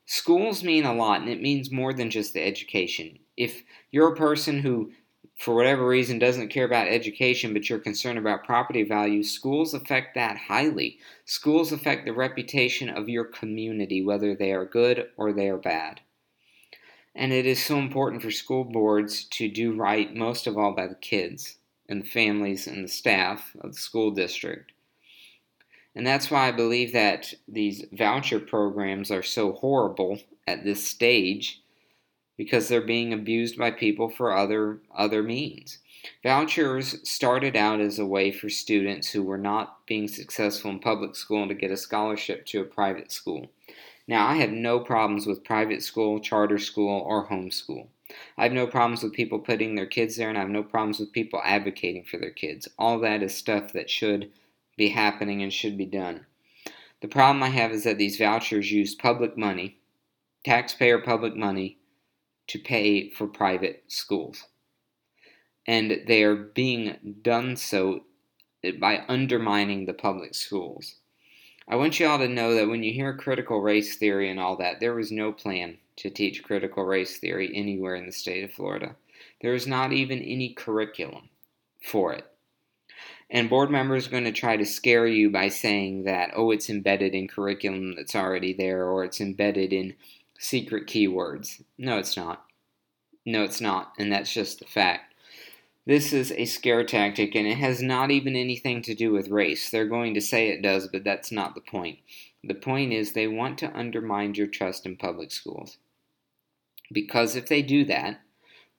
Schools 0.09 0.63
mean 0.63 0.85
a 0.85 0.93
lot, 0.93 1.19
and 1.19 1.29
it 1.29 1.41
means 1.41 1.69
more 1.69 1.91
than 1.91 2.09
just 2.09 2.33
the 2.33 2.41
education. 2.41 3.19
If 3.35 3.63
you're 3.91 4.13
a 4.13 4.15
person 4.15 4.59
who, 4.59 4.93
for 5.37 5.53
whatever 5.53 5.85
reason, 5.85 6.17
doesn't 6.17 6.47
care 6.47 6.63
about 6.63 6.87
education, 6.87 7.51
but 7.51 7.69
you're 7.69 7.77
concerned 7.77 8.17
about 8.17 8.45
property 8.45 8.83
values, 8.83 9.29
schools 9.29 9.73
affect 9.73 10.15
that 10.15 10.37
highly. 10.37 10.97
Schools 11.25 11.73
affect 11.73 12.05
the 12.05 12.13
reputation 12.13 12.87
of 12.87 13.09
your 13.09 13.25
community, 13.25 14.01
whether 14.01 14.33
they 14.33 14.53
are 14.53 14.63
good 14.63 15.09
or 15.17 15.33
they 15.33 15.49
are 15.49 15.57
bad. 15.57 15.99
And 17.13 17.33
it 17.33 17.45
is 17.45 17.61
so 17.61 17.77
important 17.77 18.21
for 18.21 18.31
school 18.31 18.63
boards 18.63 19.25
to 19.25 19.49
do 19.49 19.75
right, 19.75 20.15
most 20.15 20.47
of 20.47 20.57
all 20.57 20.71
by 20.71 20.87
the 20.87 20.95
kids 20.95 21.57
and 21.89 22.01
the 22.01 22.07
families 22.07 22.65
and 22.65 22.85
the 22.85 22.89
staff 22.89 23.57
of 23.59 23.73
the 23.73 23.81
school 23.81 24.11
district. 24.11 24.71
And 25.97 26.05
that's 26.05 26.29
why 26.29 26.47
I 26.47 26.51
believe 26.51 26.93
that 26.93 27.33
these 27.47 27.85
voucher 27.91 28.39
programs 28.39 29.09
are 29.09 29.23
so 29.23 29.53
horrible 29.53 30.19
at 30.45 30.63
this 30.63 30.87
stage 30.87 31.63
because 32.37 32.67
they're 32.67 32.81
being 32.81 33.13
abused 33.13 33.57
by 33.57 33.71
people 33.71 34.07
for 34.07 34.31
other 34.31 34.77
other 34.95 35.23
means. 35.23 35.79
Vouchers 36.21 36.99
started 37.09 37.55
out 37.55 37.81
as 37.81 37.97
a 37.97 38.05
way 38.05 38.31
for 38.31 38.47
students 38.47 39.09
who 39.09 39.23
were 39.23 39.39
not 39.39 39.87
being 39.87 40.07
successful 40.07 40.69
in 40.69 40.77
public 40.77 41.15
school 41.15 41.47
to 41.47 41.55
get 41.55 41.71
a 41.71 41.77
scholarship 41.77 42.45
to 42.45 42.61
a 42.61 42.63
private 42.63 43.11
school. 43.11 43.47
Now, 44.07 44.27
I 44.27 44.35
have 44.35 44.51
no 44.51 44.79
problems 44.79 45.25
with 45.25 45.43
private 45.43 45.81
school, 45.81 46.19
charter 46.19 46.59
school, 46.59 47.01
or 47.07 47.27
homeschool. 47.27 47.87
I 48.37 48.43
have 48.43 48.53
no 48.53 48.67
problems 48.67 49.01
with 49.01 49.13
people 49.13 49.39
putting 49.39 49.73
their 49.73 49.87
kids 49.87 50.15
there, 50.15 50.29
and 50.29 50.37
I 50.37 50.41
have 50.41 50.49
no 50.49 50.61
problems 50.63 50.99
with 50.99 51.11
people 51.11 51.41
advocating 51.43 52.03
for 52.03 52.17
their 52.17 52.29
kids. 52.29 52.67
All 52.77 52.99
that 52.99 53.23
is 53.23 53.35
stuff 53.35 53.73
that 53.73 53.89
should 53.89 54.31
be 54.77 54.89
happening 54.89 55.41
and 55.41 55.51
should 55.51 55.77
be 55.77 55.85
done. 55.85 56.25
The 57.01 57.07
problem 57.07 57.43
I 57.43 57.49
have 57.49 57.71
is 57.71 57.83
that 57.83 57.97
these 57.97 58.17
vouchers 58.17 58.71
use 58.71 58.95
public 58.95 59.37
money, 59.37 59.77
taxpayer 60.45 60.99
public 60.99 61.35
money, 61.35 61.77
to 62.47 62.59
pay 62.59 63.09
for 63.09 63.27
private 63.27 63.83
schools. 63.87 64.45
And 65.67 66.03
they 66.07 66.23
are 66.23 66.35
being 66.35 67.15
done 67.21 67.57
so 67.57 68.05
by 68.79 69.03
undermining 69.07 69.85
the 69.85 69.93
public 69.93 70.33
schools. 70.33 70.95
I 71.67 71.75
want 71.75 71.99
you 71.99 72.07
all 72.07 72.17
to 72.19 72.29
know 72.29 72.55
that 72.55 72.69
when 72.69 72.83
you 72.83 72.93
hear 72.93 73.13
critical 73.17 73.61
race 73.61 73.97
theory 73.97 74.29
and 74.29 74.39
all 74.39 74.55
that, 74.57 74.79
there 74.79 74.95
was 74.95 75.11
no 75.11 75.33
plan 75.33 75.77
to 75.97 76.09
teach 76.09 76.43
critical 76.43 76.85
race 76.85 77.17
theory 77.17 77.51
anywhere 77.53 77.95
in 77.95 78.05
the 78.05 78.11
state 78.11 78.43
of 78.43 78.53
Florida. 78.53 78.95
There 79.41 79.53
is 79.53 79.67
not 79.67 79.91
even 79.91 80.19
any 80.19 80.53
curriculum 80.53 81.29
for 81.83 82.13
it. 82.13 82.25
And 83.29 83.49
board 83.49 83.69
members 83.69 84.07
are 84.07 84.11
going 84.11 84.23
to 84.23 84.31
try 84.31 84.55
to 84.55 84.65
scare 84.65 85.05
you 85.05 85.29
by 85.29 85.49
saying 85.49 86.03
that, 86.03 86.31
oh, 86.35 86.51
it's 86.51 86.69
embedded 86.69 87.13
in 87.13 87.27
curriculum 87.27 87.95
that's 87.95 88.15
already 88.15 88.53
there, 88.53 88.85
or 88.85 89.03
it's 89.03 89.19
embedded 89.19 89.73
in 89.73 89.95
secret 90.39 90.87
keywords. 90.87 91.61
No, 91.77 91.97
it's 91.97 92.15
not. 92.15 92.45
No, 93.25 93.43
it's 93.43 93.59
not. 93.59 93.91
And 93.97 94.11
that's 94.11 94.33
just 94.33 94.59
the 94.59 94.65
fact. 94.65 95.13
This 95.85 96.13
is 96.13 96.31
a 96.33 96.45
scare 96.45 96.85
tactic, 96.85 97.35
and 97.35 97.47
it 97.47 97.57
has 97.57 97.81
not 97.81 98.11
even 98.11 98.35
anything 98.35 98.81
to 98.83 98.95
do 98.95 99.11
with 99.11 99.29
race. 99.29 99.69
They're 99.69 99.85
going 99.85 100.13
to 100.13 100.21
say 100.21 100.49
it 100.49 100.61
does, 100.61 100.87
but 100.87 101.03
that's 101.03 101.31
not 101.31 101.55
the 101.55 101.61
point. 101.61 101.99
The 102.43 102.55
point 102.55 102.93
is 102.93 103.11
they 103.11 103.27
want 103.27 103.57
to 103.59 103.77
undermine 103.77 104.35
your 104.35 104.47
trust 104.47 104.85
in 104.85 104.95
public 104.95 105.31
schools. 105.31 105.77
Because 106.91 107.35
if 107.35 107.47
they 107.47 107.61
do 107.61 107.83
that, 107.85 108.21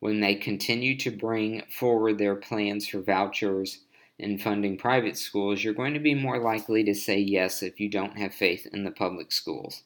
when 0.00 0.20
they 0.20 0.34
continue 0.34 0.96
to 0.98 1.10
bring 1.10 1.62
forward 1.70 2.18
their 2.18 2.36
plans 2.36 2.86
for 2.88 3.00
vouchers 3.00 3.80
and 4.20 4.40
funding 4.40 4.76
private 4.76 5.16
schools, 5.16 5.62
you're 5.62 5.74
going 5.74 5.94
to 5.94 6.00
be 6.00 6.14
more 6.14 6.38
likely 6.38 6.84
to 6.84 6.94
say 6.94 7.18
yes 7.18 7.62
if 7.62 7.78
you 7.78 7.88
don't 7.88 8.18
have 8.18 8.34
faith 8.34 8.66
in 8.72 8.84
the 8.84 8.90
public 8.90 9.30
schools. 9.32 9.82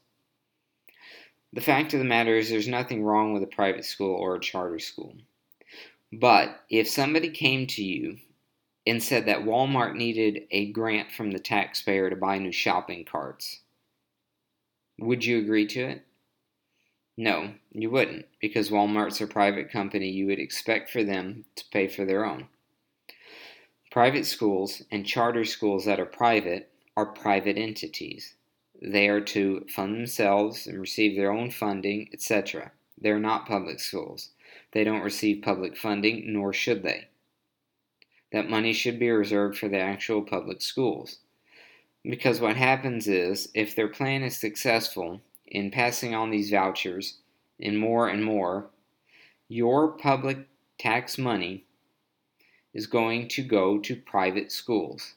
The 1.53 1.61
fact 1.61 1.93
of 1.93 1.99
the 1.99 2.05
matter 2.05 2.37
is, 2.37 2.49
there's 2.49 2.69
nothing 2.69 3.03
wrong 3.03 3.35
with 3.35 3.43
a 3.43 3.47
private 3.47 3.85
school 3.85 4.15
or 4.15 4.37
a 4.37 4.41
charter 4.41 4.79
school. 4.79 5.15
But 6.13 6.61
if 6.71 6.89
somebody 6.89 7.31
came 7.31 7.67
to 7.69 7.85
you 7.85 8.19
and 8.87 9.03
said 9.03 9.27
that 9.27 9.45
Walmart 9.45 9.95
needed 9.95 10.45
a 10.51 10.73
grant 10.73 11.13
from 11.13 11.31
the 11.31 11.39
taxpayer 11.39 12.09
to 12.09 12.17
buy 12.17 12.39
new 12.39 12.53
shopping 12.53 13.05
carts, 13.05 13.61
would 14.99 15.25
you 15.25 15.39
agree 15.39 15.67
to 15.69 15.81
it? 15.81 16.07
No, 17.19 17.53
you 17.73 17.91
wouldn't, 17.91 18.27
because 18.41 18.71
Walmart's 18.71 19.21
a 19.21 19.27
private 19.27 19.71
company. 19.71 20.09
You 20.09 20.27
would 20.27 20.39
expect 20.39 20.91
for 20.91 21.05
them 21.05 21.45
to 21.57 21.65
pay 21.71 21.87
for 21.87 22.07
their 22.07 22.25
own. 22.25 22.49
Private 23.93 24.25
schools 24.25 24.83
and 24.91 25.05
charter 25.05 25.45
schools 25.45 25.85
that 25.85 26.01
are 26.01 26.07
private 26.07 26.71
are 26.97 27.05
private 27.05 27.59
entities. 27.59 28.37
They 28.81 29.07
are 29.09 29.21
to 29.21 29.67
fund 29.69 29.95
themselves 29.95 30.67
and 30.67 30.81
receive 30.81 31.15
their 31.15 31.31
own 31.31 31.51
funding, 31.51 32.09
etc. 32.11 32.73
They're 32.99 33.19
not 33.19 33.47
public 33.47 33.81
schools. 33.81 34.31
They 34.73 34.83
don't 34.83 35.03
receive 35.03 35.43
public 35.43 35.77
funding, 35.77 36.33
nor 36.33 36.55
should 36.55 36.83
they. 36.83 37.09
That 38.33 38.49
money 38.49 38.73
should 38.73 38.99
be 38.99 39.11
reserved 39.11 39.59
for 39.59 39.69
the 39.69 39.81
actual 39.81 40.23
public 40.23 40.63
schools. 40.63 41.19
Because 42.03 42.41
what 42.41 42.57
happens 42.57 43.07
is, 43.07 43.51
if 43.53 43.77
their 43.77 43.89
plan 43.89 44.23
is 44.23 44.39
successful 44.39 45.21
in 45.47 45.71
passing 45.71 46.15
on 46.15 46.31
these 46.31 46.51
vouchers 46.51 47.19
and 47.61 47.79
more 47.79 48.09
and 48.09 48.25
more, 48.25 48.71
your 49.49 49.89
public 49.89 50.49
tax 50.79 51.19
money 51.19 51.67
is 52.75 52.87
going 52.87 53.29
to 53.29 53.43
go 53.43 53.79
to 53.79 53.97
private 53.97 54.51
schools. 54.51 55.15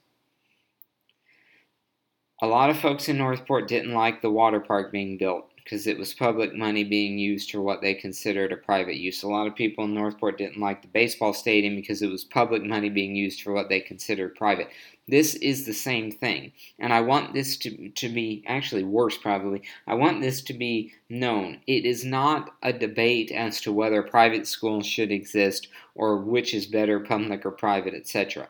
A 2.42 2.48
lot 2.48 2.70
of 2.70 2.78
folks 2.78 3.08
in 3.08 3.18
North 3.18 3.46
Port 3.46 3.68
didn't 3.68 3.94
like 3.94 4.22
the 4.22 4.30
water 4.30 4.60
park 4.60 4.92
being 4.92 5.18
built 5.18 5.50
because 5.66 5.88
it 5.88 5.98
was 5.98 6.14
public 6.14 6.54
money 6.54 6.84
being 6.84 7.18
used 7.18 7.50
for 7.50 7.60
what 7.60 7.82
they 7.82 7.96
considered 7.96 8.52
a 8.52 8.56
private 8.56 8.98
use. 8.98 9.24
A 9.24 9.28
lot 9.28 9.48
of 9.48 9.56
people 9.56 9.86
in 9.86 9.96
North 9.96 10.20
Port 10.20 10.38
didn't 10.38 10.62
like 10.62 10.84
the 10.84 10.88
baseball 10.88 11.34
stadium 11.34 11.76
because 11.76 12.04
it 12.04 12.12
was 12.12 12.24
public 12.24 12.64
money 12.64 12.88
being 12.88 13.16
used 13.16 13.42
for 13.42 13.52
what 13.52 13.68
they 13.68 13.80
considered 13.80 14.36
private. 14.36 14.70
This 15.08 15.34
is 15.34 15.66
the 15.66 15.74
same 15.74 16.12
thing. 16.12 16.52
And 16.78 16.94
I 16.94 17.02
want 17.02 17.34
this 17.34 17.58
to, 17.58 17.90
to 17.90 18.10
be 18.10 18.44
actually 18.46 18.84
worse, 18.84 19.18
probably. 19.18 19.64
I 19.88 19.96
want 19.96 20.22
this 20.22 20.44
to 20.44 20.54
be 20.54 20.94
known. 21.10 21.62
It 21.66 21.84
is 21.84 22.06
not 22.06 22.54
a 22.62 22.72
debate 22.72 23.32
as 23.32 23.60
to 23.62 23.74
whether 23.74 24.04
private 24.04 24.46
schools 24.46 24.86
should 24.86 25.12
exist 25.12 25.68
or 25.96 26.18
which 26.18 26.54
is 26.54 26.68
better, 26.68 27.00
public 27.00 27.44
or 27.44 27.52
private, 27.52 27.96
etc. 27.96 28.50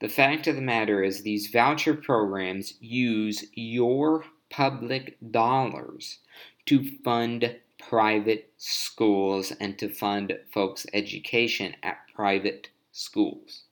The 0.00 0.08
fact 0.08 0.46
of 0.46 0.56
the 0.56 0.62
matter 0.62 1.02
is, 1.02 1.22
these 1.22 1.46
voucher 1.46 1.94
programs 1.94 2.74
use 2.80 3.46
your 3.54 4.24
public 4.50 5.16
dollars 5.30 6.18
to 6.66 6.90
fund 7.04 7.56
private 7.78 8.50
schools 8.56 9.52
and 9.60 9.78
to 9.78 9.88
fund 9.88 10.38
folks' 10.52 10.86
education 10.92 11.74
at 11.82 11.98
private 12.14 12.68
schools. 12.92 13.62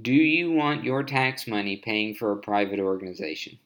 Do 0.00 0.12
you 0.12 0.52
want 0.52 0.84
your 0.84 1.02
tax 1.02 1.46
money 1.46 1.76
paying 1.76 2.14
for 2.14 2.32
a 2.32 2.36
private 2.36 2.80
organization? 2.80 3.58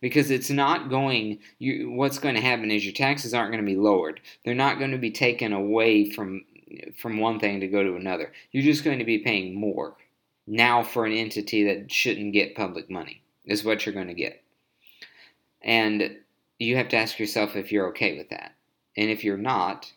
Because 0.00 0.30
it's 0.30 0.50
not 0.50 0.88
going, 0.88 1.38
you, 1.58 1.90
what's 1.90 2.18
going 2.18 2.34
to 2.34 2.40
happen 2.40 2.70
is 2.70 2.84
your 2.84 2.94
taxes 2.94 3.34
aren't 3.34 3.52
going 3.52 3.64
to 3.64 3.70
be 3.70 3.76
lowered. 3.76 4.20
They're 4.44 4.54
not 4.54 4.78
going 4.78 4.90
to 4.92 4.98
be 4.98 5.10
taken 5.10 5.52
away 5.52 6.10
from, 6.10 6.44
from 6.96 7.18
one 7.18 7.38
thing 7.38 7.60
to 7.60 7.68
go 7.68 7.82
to 7.82 7.94
another. 7.94 8.32
You're 8.50 8.64
just 8.64 8.82
going 8.82 8.98
to 8.98 9.04
be 9.04 9.18
paying 9.18 9.54
more 9.54 9.94
now 10.46 10.82
for 10.82 11.04
an 11.06 11.12
entity 11.12 11.64
that 11.64 11.92
shouldn't 11.92 12.32
get 12.32 12.56
public 12.56 12.90
money, 12.90 13.22
is 13.44 13.64
what 13.64 13.84
you're 13.84 13.94
going 13.94 14.08
to 14.08 14.14
get. 14.14 14.43
And 15.64 16.18
you 16.58 16.76
have 16.76 16.88
to 16.90 16.96
ask 16.96 17.18
yourself 17.18 17.56
if 17.56 17.72
you're 17.72 17.88
okay 17.88 18.16
with 18.16 18.28
that. 18.28 18.54
And 18.96 19.10
if 19.10 19.24
you're 19.24 19.36
not, 19.36 19.92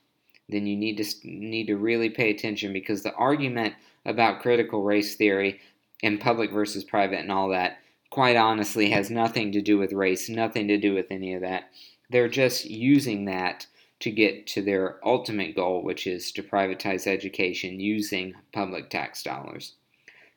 then 0.49 0.65
you 0.65 0.77
need 0.77 0.97
to 0.97 1.05
need 1.23 1.67
to 1.67 1.75
really 1.75 2.09
pay 2.09 2.31
attention 2.31 2.73
because 2.73 3.03
the 3.03 3.13
argument 3.13 3.75
about 4.05 4.41
critical 4.41 4.81
race 4.81 5.15
theory 5.15 5.59
and 6.01 6.21
public 6.21 6.51
versus 6.51 6.83
private 6.83 7.19
and 7.19 7.31
all 7.31 7.49
that 7.49 7.79
quite 8.09 8.37
honestly 8.37 8.89
has 8.91 9.11
nothing 9.11 9.51
to 9.51 9.61
do 9.61 9.77
with 9.77 9.91
race, 9.91 10.29
nothing 10.29 10.69
to 10.69 10.77
do 10.77 10.93
with 10.93 11.07
any 11.11 11.33
of 11.33 11.41
that. 11.41 11.69
They're 12.09 12.29
just 12.29 12.65
using 12.65 13.25
that 13.25 13.67
to 13.99 14.11
get 14.11 14.47
to 14.47 14.61
their 14.61 15.05
ultimate 15.05 15.55
goal, 15.55 15.83
which 15.83 16.07
is 16.07 16.31
to 16.31 16.43
privatize 16.43 17.07
education 17.07 17.79
using 17.81 18.33
public 18.53 18.89
tax 18.89 19.21
dollars. 19.21 19.73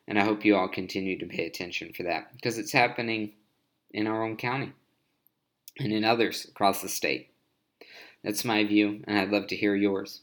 And 0.07 0.19
I 0.19 0.25
hope 0.25 0.43
you 0.43 0.57
all 0.57 0.67
continue 0.67 1.17
to 1.19 1.25
pay 1.25 1.45
attention 1.45 1.93
for 1.93 2.03
that 2.03 2.33
because 2.33 2.57
it's 2.57 2.73
happening 2.73 3.31
in 3.91 4.07
our 4.07 4.23
own 4.23 4.35
county 4.35 4.73
and 5.79 5.91
in 5.91 6.03
others 6.03 6.45
across 6.45 6.81
the 6.81 6.89
state. 6.89 7.29
That's 8.23 8.45
my 8.45 8.63
view, 8.63 9.03
and 9.07 9.17
I'd 9.17 9.31
love 9.31 9.47
to 9.47 9.55
hear 9.55 9.75
yours. 9.75 10.21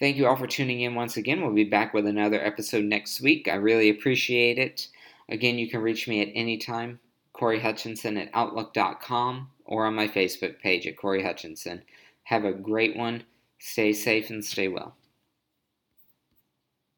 Thank 0.00 0.16
you 0.16 0.26
all 0.26 0.36
for 0.36 0.46
tuning 0.46 0.80
in 0.80 0.94
once 0.94 1.16
again. 1.16 1.40
We'll 1.40 1.54
be 1.54 1.64
back 1.64 1.94
with 1.94 2.06
another 2.06 2.44
episode 2.44 2.84
next 2.84 3.20
week. 3.20 3.48
I 3.48 3.54
really 3.54 3.90
appreciate 3.90 4.58
it. 4.58 4.88
Again, 5.28 5.58
you 5.58 5.68
can 5.68 5.80
reach 5.80 6.06
me 6.06 6.20
at 6.20 6.32
any 6.34 6.58
time, 6.58 7.00
Cory 7.32 7.60
Hutchinson 7.60 8.16
at 8.16 8.30
Outlook.com, 8.34 9.50
or 9.64 9.86
on 9.86 9.94
my 9.94 10.08
Facebook 10.08 10.60
page 10.60 10.86
at 10.86 10.96
Cory 10.96 11.22
Hutchinson. 11.22 11.82
Have 12.24 12.44
a 12.44 12.52
great 12.52 12.96
one. 12.96 13.24
Stay 13.58 13.92
safe 13.92 14.30
and 14.30 14.44
stay 14.44 14.68
well. 14.68 14.94